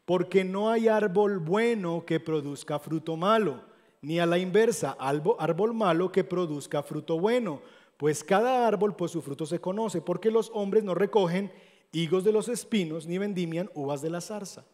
[0.04, 3.64] Porque no hay árbol bueno que produzca fruto malo,
[4.02, 7.62] ni a la inversa, árbol malo que produzca fruto bueno,
[7.96, 11.52] Pues cada árbol por su fruto se conoce, porque los hombres no recogen
[11.94, 14.66] higos de los espinos ni vendimian uvas de la zarza.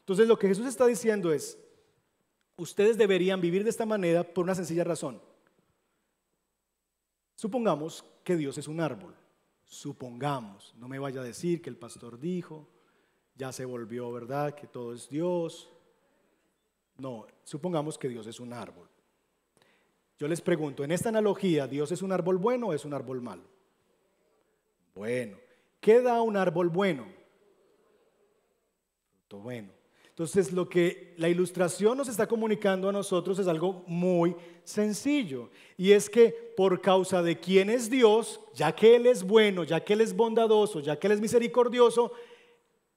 [0.00, 1.58] Entonces lo que Jesús está diciendo es,
[2.56, 5.20] ustedes deberían vivir de esta manera por una sencilla razón.
[7.38, 9.14] Supongamos que Dios es un árbol.
[9.64, 12.66] Supongamos, no me vaya a decir que el pastor dijo,
[13.36, 15.70] ya se volvió verdad, que todo es Dios.
[16.96, 18.88] No, supongamos que Dios es un árbol.
[20.18, 23.22] Yo les pregunto, en esta analogía, ¿Dios es un árbol bueno o es un árbol
[23.22, 23.44] malo?
[24.96, 25.36] Bueno,
[25.80, 27.06] ¿qué da un árbol bueno?
[29.30, 29.77] Bueno.
[30.18, 35.48] Entonces, lo que la ilustración nos está comunicando a nosotros es algo muy sencillo.
[35.76, 39.78] Y es que por causa de quién es Dios, ya que Él es bueno, ya
[39.78, 42.10] que Él es bondadoso, ya que Él es misericordioso,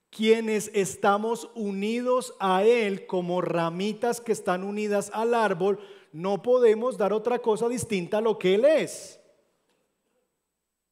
[0.10, 5.78] quienes estamos unidos a Él como ramitas que están unidas al árbol,
[6.12, 9.20] no podemos dar otra cosa distinta a lo que Él es.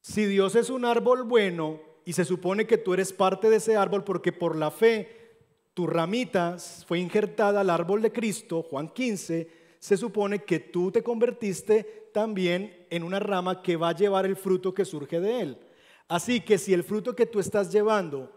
[0.00, 3.76] Si Dios es un árbol bueno y se supone que tú eres parte de ese
[3.76, 5.19] árbol porque por la fe
[5.80, 11.02] tu ramita fue injertada al árbol de Cristo, Juan 15, se supone que tú te
[11.02, 15.58] convertiste también en una rama que va a llevar el fruto que surge de él.
[16.06, 18.30] Así que si el fruto que tú estás llevando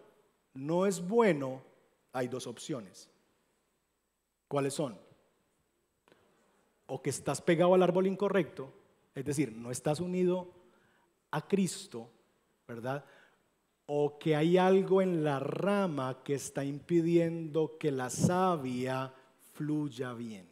[0.53, 1.61] no es bueno,
[2.13, 3.09] hay dos opciones.
[4.47, 4.97] ¿Cuáles son?
[6.85, 8.71] o que estás pegado al árbol incorrecto,
[9.15, 10.53] es decir, no estás unido
[11.31, 12.09] a Cristo,
[12.65, 13.03] ¿verdad?
[13.86, 19.13] O que hay algo en la rama que está impidiendo que la savia
[19.53, 20.47] fluya bien.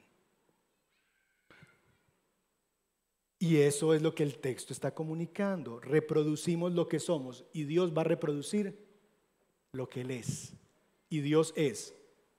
[3.39, 5.79] Y eso es lo que el texto está comunicando.
[5.79, 8.77] Reproducimos lo que somos y Dios va a reproducir
[9.71, 10.53] lo que Él es.
[11.09, 11.95] Y Dios es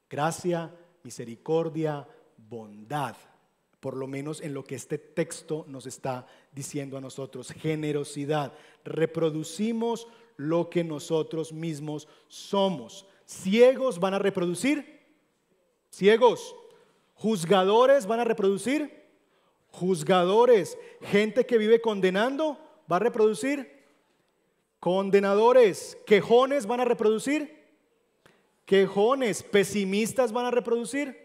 [0.08, 0.72] gracia,
[1.02, 3.16] misericordia, bondad
[3.82, 8.52] por lo menos en lo que este texto nos está diciendo a nosotros, generosidad.
[8.84, 10.06] Reproducimos
[10.36, 13.06] lo que nosotros mismos somos.
[13.24, 15.00] Ciegos van a reproducir,
[15.90, 16.54] ciegos.
[17.14, 19.04] Juzgadores van a reproducir,
[19.70, 20.76] juzgadores.
[21.02, 22.58] Gente que vive condenando
[22.90, 23.70] va a reproducir,
[24.80, 25.96] condenadores.
[26.06, 27.62] Quejones van a reproducir,
[28.66, 29.42] quejones.
[29.42, 31.22] Pesimistas van a reproducir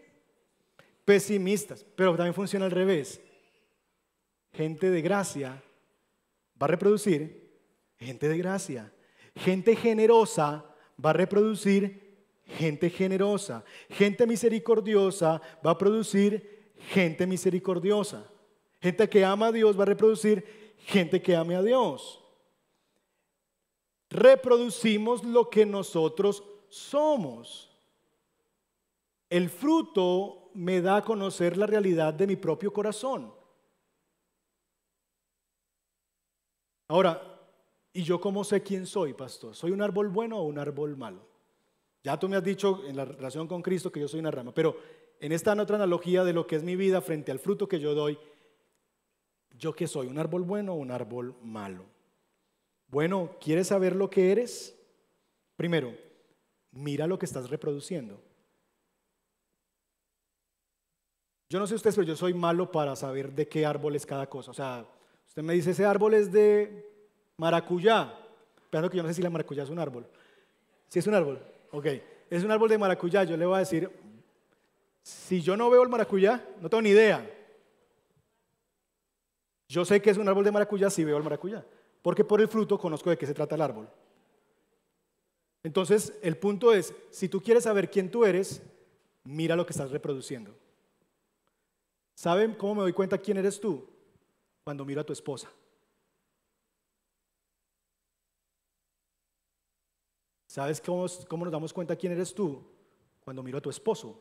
[1.08, 3.18] pesimistas, pero también funciona al revés.
[4.52, 5.62] Gente de gracia
[6.60, 7.50] va a reproducir
[7.98, 8.92] gente de gracia.
[9.44, 10.64] Gente generosa
[11.04, 12.08] va a reproducir
[12.44, 13.64] gente generosa.
[13.90, 18.24] Gente misericordiosa va a producir gente misericordiosa.
[18.80, 22.22] Gente que ama a Dios va a reproducir gente que ame a Dios.
[24.10, 27.70] Reproducimos lo que nosotros somos.
[29.28, 33.34] El fruto me da a conocer la realidad de mi propio corazón.
[36.88, 37.37] Ahora,
[37.92, 39.54] ¿y yo cómo sé quién soy, pastor?
[39.54, 41.26] ¿Soy un árbol bueno o un árbol malo?
[42.02, 44.52] Ya tú me has dicho en la relación con Cristo que yo soy una rama,
[44.54, 44.76] pero
[45.20, 47.94] en esta otra analogía de lo que es mi vida frente al fruto que yo
[47.94, 48.18] doy,
[49.58, 50.06] ¿yo qué soy?
[50.06, 51.84] ¿Un árbol bueno o un árbol malo?
[52.86, 54.78] Bueno, ¿quieres saber lo que eres?
[55.56, 55.94] Primero,
[56.70, 58.22] mira lo que estás reproduciendo.
[61.50, 64.28] Yo no sé ustedes, pero yo soy malo para saber de qué árbol es cada
[64.28, 64.50] cosa.
[64.50, 64.86] O sea,
[65.26, 66.87] usted me dice, ese árbol es de
[67.38, 68.14] maracuyá.
[68.70, 70.06] Pero que yo no sé si la maracuyá es un árbol.
[70.88, 71.86] Si es un árbol, ok.
[72.28, 73.24] Es un árbol de maracuyá.
[73.24, 73.90] Yo le voy a decir,
[75.02, 77.34] si yo no veo el maracuyá, no tengo ni idea.
[79.68, 81.64] Yo sé que es un árbol de maracuyá si veo el maracuyá.
[82.02, 83.88] Porque por el fruto conozco de qué se trata el árbol.
[85.62, 88.62] Entonces, el punto es, si tú quieres saber quién tú eres,
[89.24, 90.54] mira lo que estás reproduciendo.
[92.14, 93.86] ¿Saben cómo me doy cuenta quién eres tú?
[94.64, 95.50] Cuando miro a tu esposa.
[100.48, 102.64] ¿Sabes cómo, cómo, nos damos cuenta quién eres tú?
[103.20, 104.18] Cuando miro a tu esposo.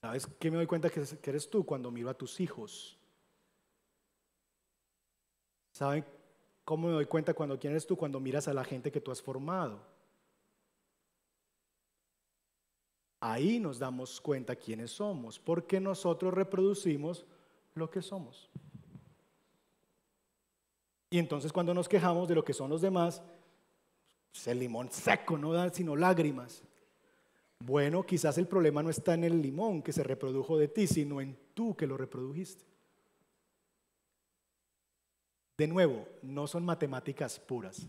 [0.00, 1.66] ¿Sabes qué me doy cuenta que eres tú?
[1.66, 2.96] Cuando miro a tus hijos.
[5.72, 6.04] ¿Saben
[6.64, 7.96] cómo me doy cuenta cuando quién eres tú?
[7.96, 9.84] Cuando miras a la gente que tú has formado.
[13.18, 17.26] Ahí nos damos cuenta quiénes somos, porque nosotros reproducimos
[17.74, 18.48] lo que somos.
[21.10, 23.22] Y entonces cuando nos quejamos de lo que son los demás,
[24.32, 26.62] pues, el limón seco no da sino lágrimas.
[27.60, 31.20] Bueno, quizás el problema no está en el limón que se reprodujo de ti, sino
[31.20, 32.64] en tú que lo reprodujiste.
[35.58, 37.86] De nuevo, no son matemáticas puras.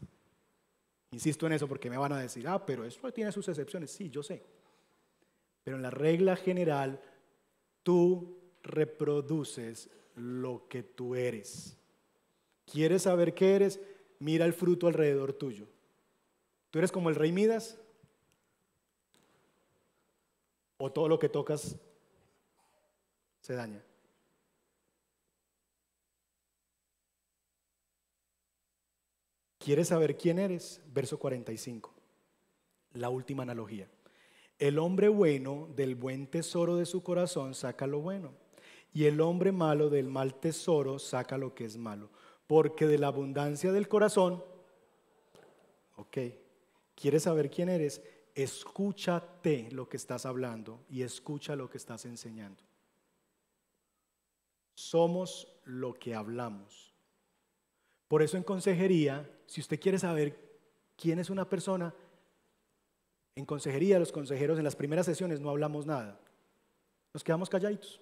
[1.12, 3.92] Insisto en eso porque me van a decir, ah, pero eso tiene sus excepciones.
[3.92, 4.44] Sí, yo sé.
[5.64, 7.02] Pero en la regla general,
[7.84, 11.78] tú reproduces lo que tú eres.
[12.66, 13.80] ¿Quieres saber qué eres?
[14.20, 15.68] Mira el fruto alrededor tuyo.
[16.72, 17.78] ¿Tú eres como el rey Midas?
[20.78, 21.76] ¿O todo lo que tocas
[23.41, 23.84] se daña?
[29.59, 30.82] ¿Quieres saber quién eres?
[30.88, 31.93] Verso 45,
[32.93, 33.88] la última analogía.
[34.57, 38.34] El hombre bueno del buen tesoro de su corazón saca lo bueno,
[38.93, 42.09] y el hombre malo del mal tesoro saca lo que es malo,
[42.47, 44.43] porque de la abundancia del corazón,
[45.95, 46.17] ok,
[47.02, 48.02] ¿quieres saber quién eres?
[48.36, 52.64] Escúchate lo que estás hablando y escucha lo que estás enseñando.
[54.76, 56.93] Somos lo que hablamos.
[58.08, 60.38] Por eso en consejería, si usted quiere saber
[60.95, 61.93] quién es una persona,
[63.36, 66.20] en consejería los consejeros en las primeras sesiones no hablamos nada.
[67.14, 67.99] Nos quedamos calladitos.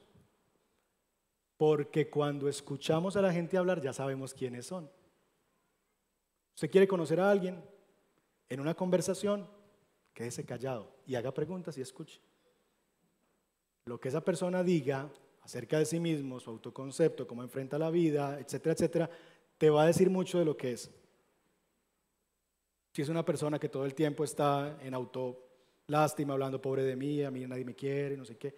[1.58, 4.90] Porque cuando escuchamos a la gente hablar ya sabemos quiénes son.
[6.56, 7.64] Usted quiere conocer a alguien
[8.50, 9.48] en una conversación,
[10.14, 12.20] quédese callado y haga preguntas y escuche.
[13.86, 15.10] Lo que esa persona diga
[15.42, 19.10] acerca de sí mismo, su autoconcepto, cómo enfrenta la vida, etcétera, etcétera,
[19.58, 20.92] te va a decir mucho de lo que es.
[22.94, 25.48] Si es una persona que todo el tiempo está en auto
[25.88, 28.54] lástima, hablando pobre de mí, a mí nadie me quiere, no sé qué,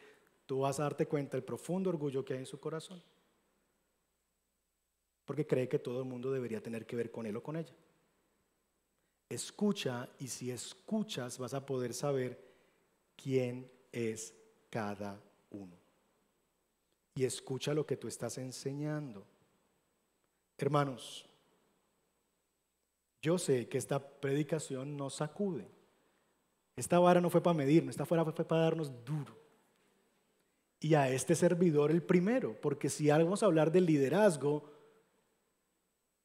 [0.46, 3.02] tú vas a darte cuenta del profundo orgullo que hay en su corazón.
[5.26, 7.74] Porque cree que todo el mundo debería tener que ver con él o con ella.
[9.32, 12.38] Escucha y si escuchas vas a poder saber
[13.16, 14.34] quién es
[14.70, 15.18] cada
[15.52, 15.74] uno.
[17.16, 19.26] Y escucha lo que tú estás enseñando.
[20.58, 21.26] Hermanos,
[23.22, 25.66] yo sé que esta predicación nos sacude.
[26.76, 29.34] Esta vara no fue para medirnos, esta vara fue para darnos duro.
[30.82, 34.70] Y a este servidor el primero, porque si vamos a hablar del liderazgo,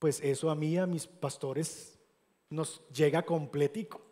[0.01, 1.96] pues eso a mí, a mis pastores,
[2.51, 4.03] nos llega completico.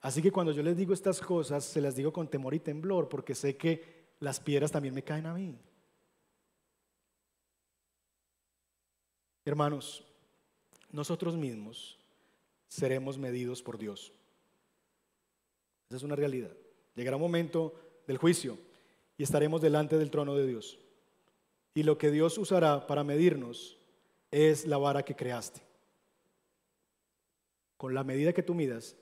[0.00, 3.08] Así que cuando yo les digo estas cosas, se las digo con temor y temblor,
[3.08, 5.58] porque sé que las piedras también me caen a mí.
[9.44, 10.04] Hermanos,
[10.90, 11.98] nosotros mismos
[12.68, 14.12] seremos medidos por Dios.
[15.88, 16.56] Esa es una realidad.
[16.94, 17.74] Llegará un momento
[18.06, 18.58] del juicio
[19.18, 20.78] y estaremos delante del trono de Dios.
[21.74, 23.76] Y lo que Dios usará para medirnos
[24.30, 25.69] es la vara que creaste.
[27.80, 28.94] Con la medida que tú midas,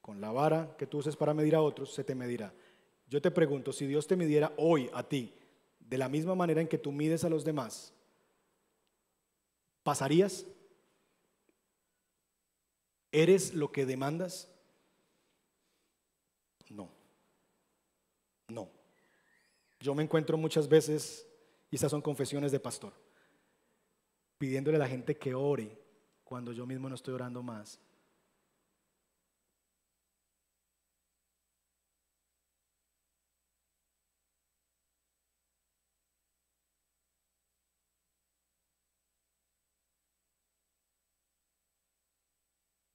[0.00, 2.52] con la vara que tú uses para medir a otros, se te medirá.
[3.06, 5.32] Yo te pregunto, si Dios te midiera hoy a ti,
[5.78, 7.94] de la misma manera en que tú mides a los demás,
[9.88, 10.44] ¿Pasarías?
[13.10, 14.50] ¿Eres lo que demandas?
[16.68, 16.90] No.
[18.48, 18.68] No.
[19.80, 21.26] Yo me encuentro muchas veces,
[21.70, 22.92] y estas son confesiones de pastor,
[24.36, 25.80] pidiéndole a la gente que ore
[26.22, 27.80] cuando yo mismo no estoy orando más.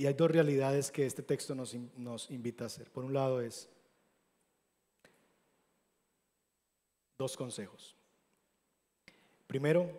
[0.04, 2.92] Y hay dos realidades que este texto nos, nos invita a hacer.
[2.92, 3.70] Por un lado es
[7.18, 7.96] dos consejos.
[9.48, 9.98] Primero,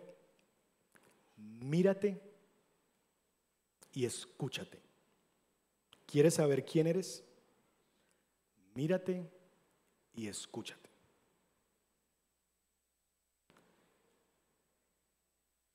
[1.37, 2.21] mírate
[3.93, 4.79] y escúchate.
[6.05, 7.23] ¿Quieres saber quién eres?
[8.75, 9.27] Mírate
[10.13, 10.87] y escúchate.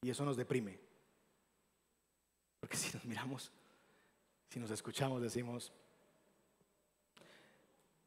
[0.03, 0.79] Y eso nos deprime.
[2.61, 3.51] Porque si nos miramos
[4.51, 5.73] si nos escuchamos, decimos,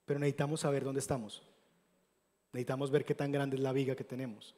[0.05, 1.41] pero necesitamos saber dónde estamos.
[2.51, 4.53] Necesitamos ver qué tan grande es la viga que tenemos.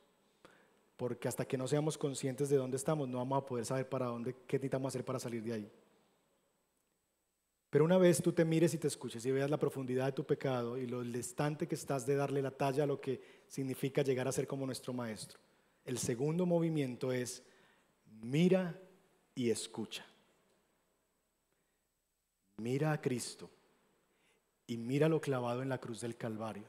[0.97, 4.07] Porque hasta que no seamos conscientes de dónde estamos, no vamos a poder saber para
[4.07, 5.71] dónde, qué necesitamos hacer para salir de ahí.
[7.69, 10.25] Pero una vez tú te mires y te escuches y veas la profundidad de tu
[10.25, 14.27] pecado y lo distante que estás de darle la talla a lo que significa llegar
[14.27, 15.39] a ser como nuestro maestro,
[15.83, 17.43] el segundo movimiento es
[18.21, 18.79] mira
[19.35, 20.05] y escucha.
[22.57, 23.49] Mira a Cristo
[24.67, 26.67] y mira lo clavado en la cruz del Calvario,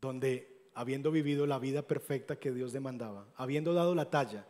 [0.00, 4.46] donde habiendo vivido la vida perfecta que Dios demandaba, habiendo dado la talla,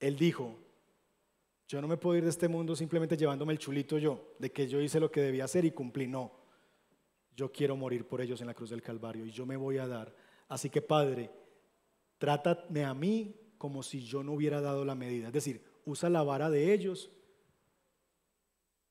[0.00, 0.58] Él dijo,
[1.68, 4.66] yo no me puedo ir de este mundo simplemente llevándome el chulito yo, de que
[4.66, 6.32] yo hice lo que debía hacer y cumplí, no,
[7.36, 9.86] yo quiero morir por ellos en la cruz del Calvario y yo me voy a
[9.86, 10.14] dar.
[10.48, 11.30] Así que Padre,
[12.18, 16.22] trátame a mí como si yo no hubiera dado la medida, es decir, usa la
[16.22, 17.10] vara de ellos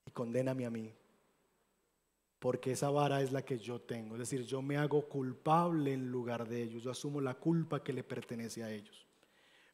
[0.06, 0.92] y condéname a mí.
[2.38, 4.14] Porque esa vara es la que yo tengo.
[4.14, 6.82] Es decir, yo me hago culpable en lugar de ellos.
[6.82, 9.06] Yo asumo la culpa que le pertenece a ellos.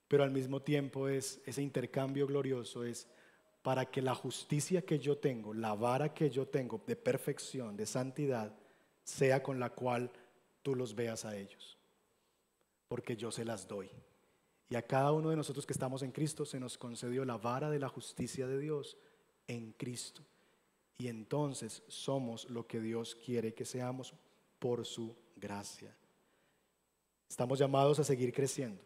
[0.08, 3.08] pero al mismo tiempo es ese intercambio glorioso es
[3.62, 7.84] para que la justicia que yo tengo, la vara que yo tengo de perfección, de
[7.84, 8.56] santidad,
[9.02, 10.12] sea con la cual
[10.62, 11.76] tú los veas a ellos.
[12.86, 13.90] Porque yo se las doy.
[14.68, 17.68] Y a cada uno de nosotros que estamos en Cristo se nos concedió la vara
[17.68, 18.96] de la justicia de Dios
[19.46, 20.22] en Cristo.
[20.98, 24.14] Y entonces somos lo que Dios quiere que seamos
[24.58, 25.94] por su gracia.
[27.28, 28.82] Estamos llamados a seguir creciendo.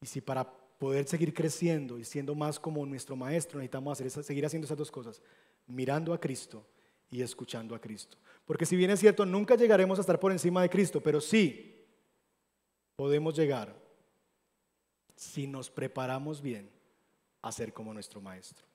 [0.00, 4.46] Y si para poder seguir creciendo y siendo más como nuestro maestro, necesitamos hacer seguir
[4.46, 5.20] haciendo esas dos cosas,
[5.66, 6.66] mirando a Cristo
[7.10, 8.16] y escuchando a Cristo.
[8.44, 11.84] Porque si bien es cierto, nunca llegaremos a estar por encima de Cristo, pero sí
[12.96, 13.74] podemos llegar
[15.14, 16.70] si nos preparamos bien
[17.42, 18.66] a ser como nuestro maestro.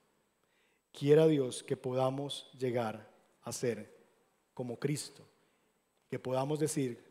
[0.91, 3.09] Quiera Dios que podamos llegar
[3.43, 3.95] a ser
[4.53, 5.25] como Cristo,
[6.09, 7.03] que podamos decir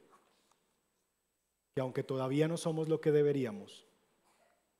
[1.75, 3.87] que aunque todavía no somos lo que deberíamos,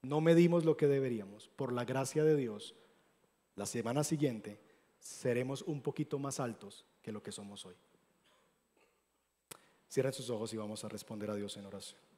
[0.03, 2.75] no medimos lo que deberíamos, por la gracia de Dios,
[3.57, 4.61] la semana siguiente
[4.99, 7.75] seremos un poquito más altos que lo que somos hoy.
[9.91, 12.10] Cierren sus ojos y vamos a responder a Dios en oración.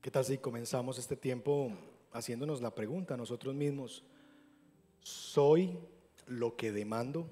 [0.00, 1.70] ¿Qué tal si comenzamos este tiempo
[2.12, 4.02] haciéndonos la pregunta nosotros mismos?
[5.02, 5.78] ¿Soy
[6.26, 7.28] lo que demando?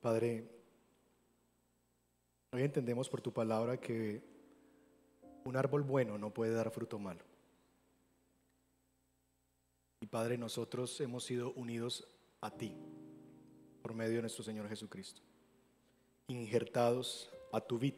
[0.00, 0.48] Padre,
[2.52, 4.22] hoy entendemos por tu palabra que
[5.44, 7.24] un árbol bueno no puede dar fruto malo.
[10.00, 12.06] Y Padre, nosotros hemos sido unidos
[12.40, 12.76] a ti
[13.82, 15.20] por medio de nuestro Señor Jesucristo,
[16.28, 17.94] injertados a tu vid.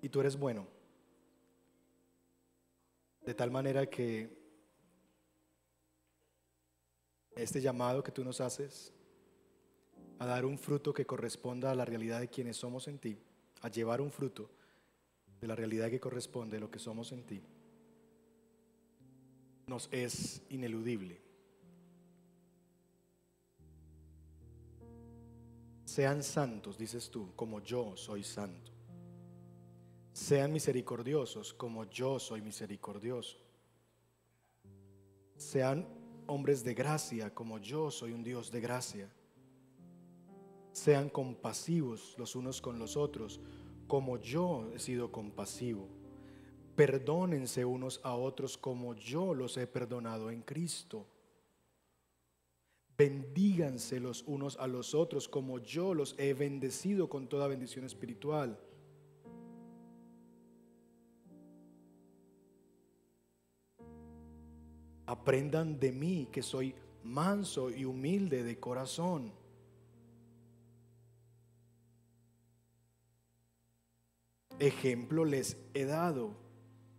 [0.00, 0.68] Y tú eres bueno,
[3.26, 4.39] de tal manera que
[7.36, 8.92] este llamado que tú nos haces
[10.18, 13.18] a dar un fruto que corresponda a la realidad de quienes somos en ti,
[13.62, 14.50] a llevar un fruto
[15.40, 17.42] de la realidad que corresponde a lo que somos en ti,
[19.66, 21.22] nos es ineludible.
[25.84, 28.70] Sean santos, dices tú, como yo soy santo.
[30.12, 33.38] Sean misericordiosos como yo soy misericordioso.
[35.36, 35.99] Sean
[36.30, 39.10] hombres de gracia como yo soy un Dios de gracia.
[40.70, 43.40] Sean compasivos los unos con los otros
[43.88, 45.88] como yo he sido compasivo.
[46.76, 51.04] Perdónense unos a otros como yo los he perdonado en Cristo.
[52.96, 58.56] Bendíganse los unos a los otros como yo los he bendecido con toda bendición espiritual.
[65.10, 66.72] Aprendan de mí que soy
[67.02, 69.32] manso y humilde de corazón.
[74.60, 76.36] Ejemplo les he dado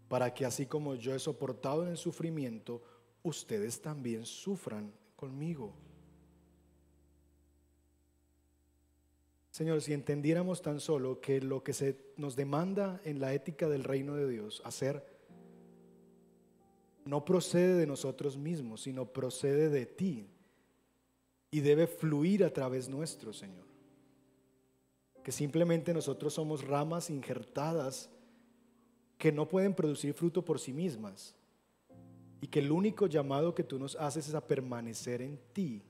[0.10, 2.84] para que así como yo he soportado en el sufrimiento,
[3.24, 5.74] ustedes también sufran conmigo.
[9.52, 13.86] Señor, si entendiéramos tan solo que lo que se nos demanda en la ética del
[13.86, 15.11] reino de Dios, hacer
[17.06, 20.28] no procede de nosotros mismos, sino procede de ti
[21.50, 23.70] y debe fluir a través nuestro, Señor.
[25.24, 28.10] que simplemente nosotros somos ramas injertadas
[29.20, 31.36] que no pueden producir fruto por sí mismas
[32.42, 35.84] y que el único llamado que tú nos haces es a permanecer en ti.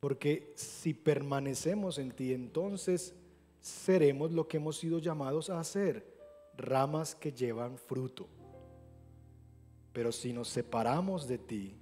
[0.00, 3.14] Porque si permanecemos en ti, entonces
[3.58, 6.06] seremos lo que hemos sido llamados a hacer,
[6.58, 8.28] ramas que llevan fruto.
[9.92, 11.76] Pero si nos separamos de ti,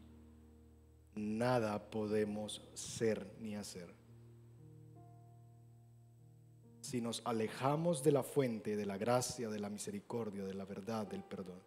[1.15, 3.95] nada podemos ser ni hacer.
[6.81, 11.07] Si nos alejamos de la fuente, de la gracia, de la misericordia, de la verdad,
[11.07, 11.61] del perdón,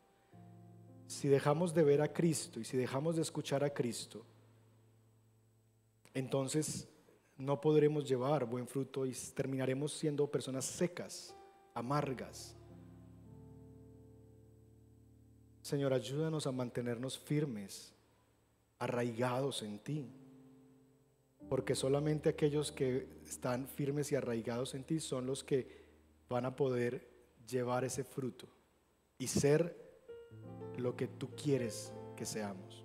[1.07, 4.26] si dejamos de ver a Cristo y si dejamos de escuchar a Cristo,
[6.14, 6.88] entonces
[7.36, 11.36] no podremos llevar buen fruto y terminaremos siendo personas secas,
[11.74, 12.59] amargas.
[15.70, 17.94] Señor, ayúdanos a mantenernos firmes,
[18.80, 20.10] arraigados en ti,
[21.48, 25.86] porque solamente aquellos que están firmes y arraigados en ti son los que
[26.28, 27.08] van a poder
[27.48, 28.48] llevar ese fruto
[29.20, 29.76] y ser
[30.80, 32.84] lo que tú quieres que seamos.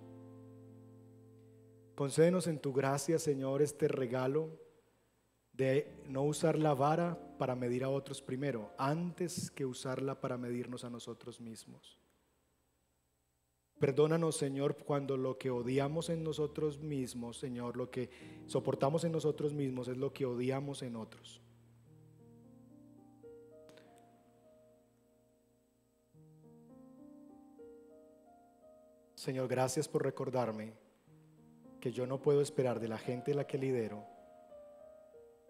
[1.95, 4.59] Concédenos en tu gracia, Señor, este regalo
[5.53, 10.83] de no usar la vara para medir a otros primero, antes que usarla para medirnos
[10.83, 12.04] a nosotros mismos.
[13.79, 18.09] Perdónanos, Señor, cuando lo que odiamos en nosotros mismos, Señor, lo que
[18.47, 21.41] soportamos en nosotros mismos es lo que odiamos en otros.
[29.15, 30.73] Señor, gracias por recordarme
[31.81, 34.05] que yo no puedo esperar de la gente a la que lidero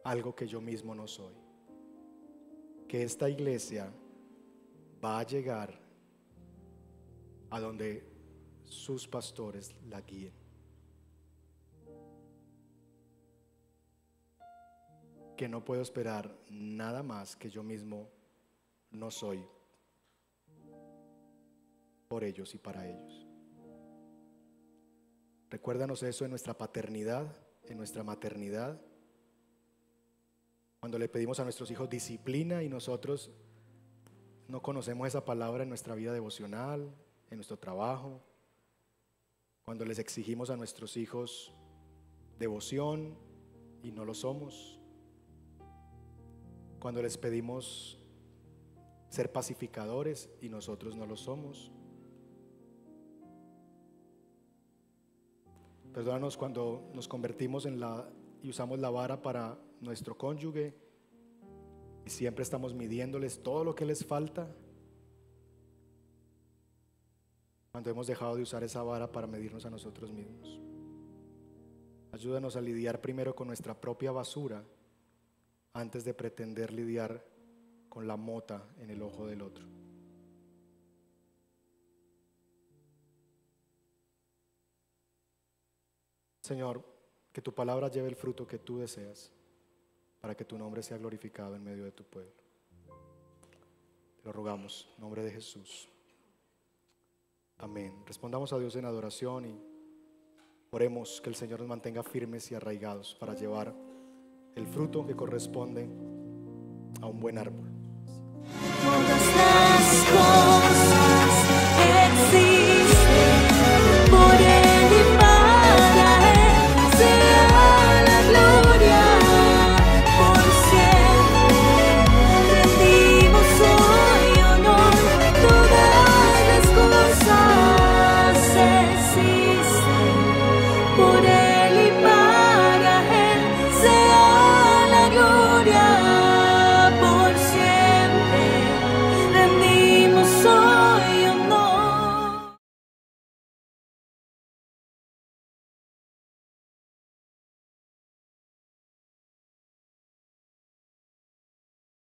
[0.03, 1.35] algo que yo mismo no soy.
[2.87, 3.91] Que esta iglesia
[5.03, 5.73] va a llegar
[7.49, 8.14] a donde
[8.69, 10.33] sus pastores la guíen.
[15.37, 18.09] Que no puedo esperar nada más que yo mismo
[18.91, 19.45] no soy
[22.07, 23.25] por ellos y para ellos.
[25.49, 27.27] Recuérdanos eso en nuestra paternidad,
[27.63, 28.79] en nuestra maternidad.
[30.79, 33.31] Cuando le pedimos a nuestros hijos disciplina y nosotros
[34.47, 36.93] no conocemos esa palabra en nuestra vida devocional,
[37.29, 38.21] en nuestro trabajo.
[39.65, 41.51] Cuando les exigimos a nuestros hijos
[42.37, 43.17] devoción
[43.81, 44.79] y no lo somos.
[46.79, 47.97] Cuando les pedimos
[49.09, 51.71] ser pacificadores y nosotros no lo somos.
[55.95, 58.07] Perdónanos cuando nos convertimos en la
[58.43, 60.75] y usamos la vara para nuestro cónyuge
[62.05, 64.47] y siempre estamos midiéndoles todo lo que les falta.
[67.75, 70.61] Cuando hemos dejado de usar esa vara para medirnos a nosotros mismos.
[72.13, 74.63] Ayúdanos a lidiar primero con nuestra propia basura
[75.73, 77.21] antes de pretender lidiar
[77.89, 79.65] con la mota en el ojo del otro.
[86.39, 86.81] Señor,
[87.33, 89.33] que tu palabra lleve el fruto que tú deseas
[90.21, 92.41] para que tu nombre sea glorificado en medio de tu pueblo.
[94.15, 95.89] Te lo rogamos, nombre de Jesús.
[97.57, 97.93] Amén.
[98.05, 99.59] Respondamos a Dios en adoración y
[100.71, 103.73] oremos que el Señor nos mantenga firmes y arraigados para llevar
[104.55, 105.89] el fruto que corresponde
[107.01, 107.65] a un buen árbol.